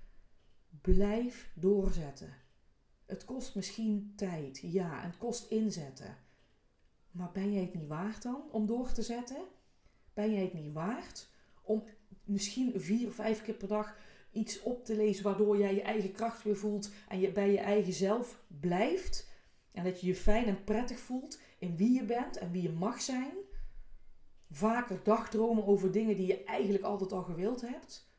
Blijf 0.81 1.51
doorzetten. 1.55 2.35
Het 3.07 3.25
kost 3.25 3.55
misschien 3.55 4.13
tijd, 4.17 4.59
ja, 4.63 5.03
en 5.03 5.09
het 5.09 5.19
kost 5.19 5.51
inzetten. 5.51 6.17
Maar 7.11 7.31
ben 7.33 7.53
jij 7.53 7.63
het 7.63 7.75
niet 7.75 7.89
waard 7.89 8.23
dan 8.23 8.43
om 8.51 8.67
door 8.67 8.93
te 8.93 9.03
zetten? 9.03 9.45
Ben 10.15 10.33
jij 10.33 10.43
het 10.43 10.55
niet 10.55 10.73
waard 10.73 11.29
om 11.63 11.85
misschien 12.25 12.81
vier 12.81 13.09
of 13.09 13.15
vijf 13.15 13.43
keer 13.43 13.55
per 13.55 13.69
dag 13.69 13.97
iets 14.33 14.61
op 14.63 14.85
te 14.85 14.97
lezen 14.97 15.25
waardoor 15.25 15.59
jij 15.59 15.75
je 15.75 15.83
eigen 15.83 16.13
kracht 16.13 16.43
weer 16.43 16.57
voelt 16.57 16.91
en 17.09 17.21
je 17.21 17.33
bij 17.33 17.51
je 17.51 17.59
eigen 17.59 17.93
zelf 17.93 18.43
blijft? 18.61 19.28
En 19.79 19.85
dat 19.85 20.01
je 20.01 20.07
je 20.07 20.15
fijn 20.15 20.47
en 20.47 20.65
prettig 20.65 20.99
voelt 20.99 21.41
in 21.59 21.77
wie 21.77 21.93
je 21.93 22.05
bent 22.05 22.37
en 22.37 22.51
wie 22.51 22.63
je 22.63 22.73
mag 22.73 23.01
zijn? 23.01 23.35
Vaker 24.51 25.03
dagdromen 25.03 25.67
over 25.67 25.93
dingen 25.93 26.17
die 26.17 26.27
je 26.27 26.45
eigenlijk 26.45 26.85
altijd 26.85 27.13
al 27.13 27.23
gewild 27.23 27.61
hebt? 27.61 28.11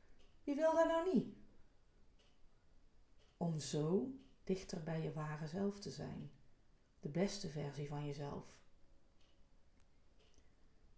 Wie 0.44 0.56
wil 0.56 0.74
dat 0.74 0.88
nou 0.88 1.14
niet? 1.14 1.36
Om 3.38 3.60
zo 3.60 4.14
dichter 4.44 4.84
bij 4.84 5.02
je 5.02 5.14
ware 5.14 5.48
zelf 5.48 5.80
te 5.80 5.90
zijn. 5.90 6.32
De 7.00 7.10
beste 7.10 7.50
versie 7.50 7.88
van 7.88 8.06
jezelf. 8.06 8.60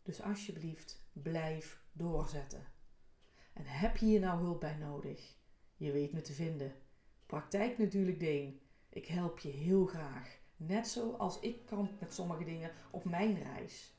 Dus 0.02 0.22
alsjeblieft, 0.22 1.04
blijf 1.14 1.82
doorzetten. 1.92 2.66
En 3.54 3.66
heb 3.66 3.98
je 3.98 4.06
hier 4.06 4.20
nou 4.20 4.42
hulp 4.42 4.60
bij 4.60 4.76
nodig? 4.76 5.38
Je 5.76 5.92
weet 5.92 6.14
me 6.14 6.22
te 6.22 6.34
vinden. 6.34 6.76
Praktijk 7.26 7.78
natuurlijk 7.78 8.20
Deen. 8.20 8.62
Ik 8.90 9.06
help 9.06 9.40
je 9.40 9.50
heel 9.50 9.86
graag. 9.86 10.41
Net 10.68 10.88
zoals 10.88 11.40
ik 11.40 11.66
kamp 11.66 11.92
met 12.00 12.14
sommige 12.14 12.44
dingen 12.44 12.72
op 12.92 13.06
mijn 13.06 13.38
reis. 13.56 13.94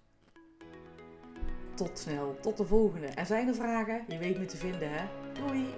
Tot 1.75 1.99
snel, 1.99 2.37
tot 2.41 2.57
de 2.57 2.65
volgende. 2.65 3.07
Er 3.07 3.27
zijn 3.27 3.49
er 3.49 3.55
vragen? 3.55 4.05
Je 4.09 4.19
weet 4.19 4.39
me 4.39 4.45
te 4.45 4.57
vinden, 4.57 4.89
hè? 4.91 5.05
Doei! 5.33 5.75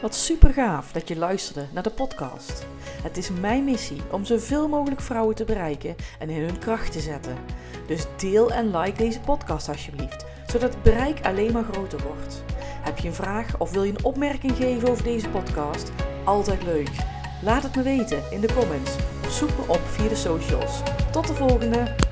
Wat 0.00 0.14
super 0.14 0.52
gaaf 0.52 0.92
dat 0.92 1.08
je 1.08 1.16
luisterde 1.16 1.66
naar 1.72 1.82
de 1.82 1.90
podcast. 1.90 2.66
Het 3.02 3.16
is 3.16 3.30
mijn 3.30 3.64
missie 3.64 4.02
om 4.12 4.24
zoveel 4.24 4.68
mogelijk 4.68 5.00
vrouwen 5.00 5.34
te 5.34 5.44
bereiken 5.44 5.96
en 6.18 6.30
in 6.30 6.42
hun 6.42 6.58
kracht 6.58 6.92
te 6.92 7.00
zetten. 7.00 7.36
Dus 7.86 8.06
deel 8.16 8.52
en 8.52 8.76
like 8.76 8.98
deze 8.98 9.20
podcast 9.20 9.68
alsjeblieft, 9.68 10.24
zodat 10.46 10.74
het 10.74 10.82
bereik 10.82 11.24
alleen 11.24 11.52
maar 11.52 11.64
groter 11.64 12.02
wordt. 12.02 12.42
Heb 12.60 12.98
je 12.98 13.08
een 13.08 13.14
vraag 13.14 13.58
of 13.58 13.70
wil 13.70 13.82
je 13.82 13.92
een 13.92 14.04
opmerking 14.04 14.56
geven 14.56 14.88
over 14.88 15.04
deze 15.04 15.28
podcast? 15.28 15.92
Altijd 16.24 16.62
leuk. 16.62 16.90
Laat 17.42 17.62
het 17.62 17.76
me 17.76 17.82
weten 17.82 18.22
in 18.30 18.40
de 18.40 18.54
comments 18.54 18.96
of 19.24 19.32
zoek 19.32 19.48
me 19.48 19.72
op 19.72 19.80
via 19.86 20.08
de 20.08 20.16
socials. 20.16 20.82
Tot 21.12 21.26
de 21.26 21.34
volgende! 21.34 22.09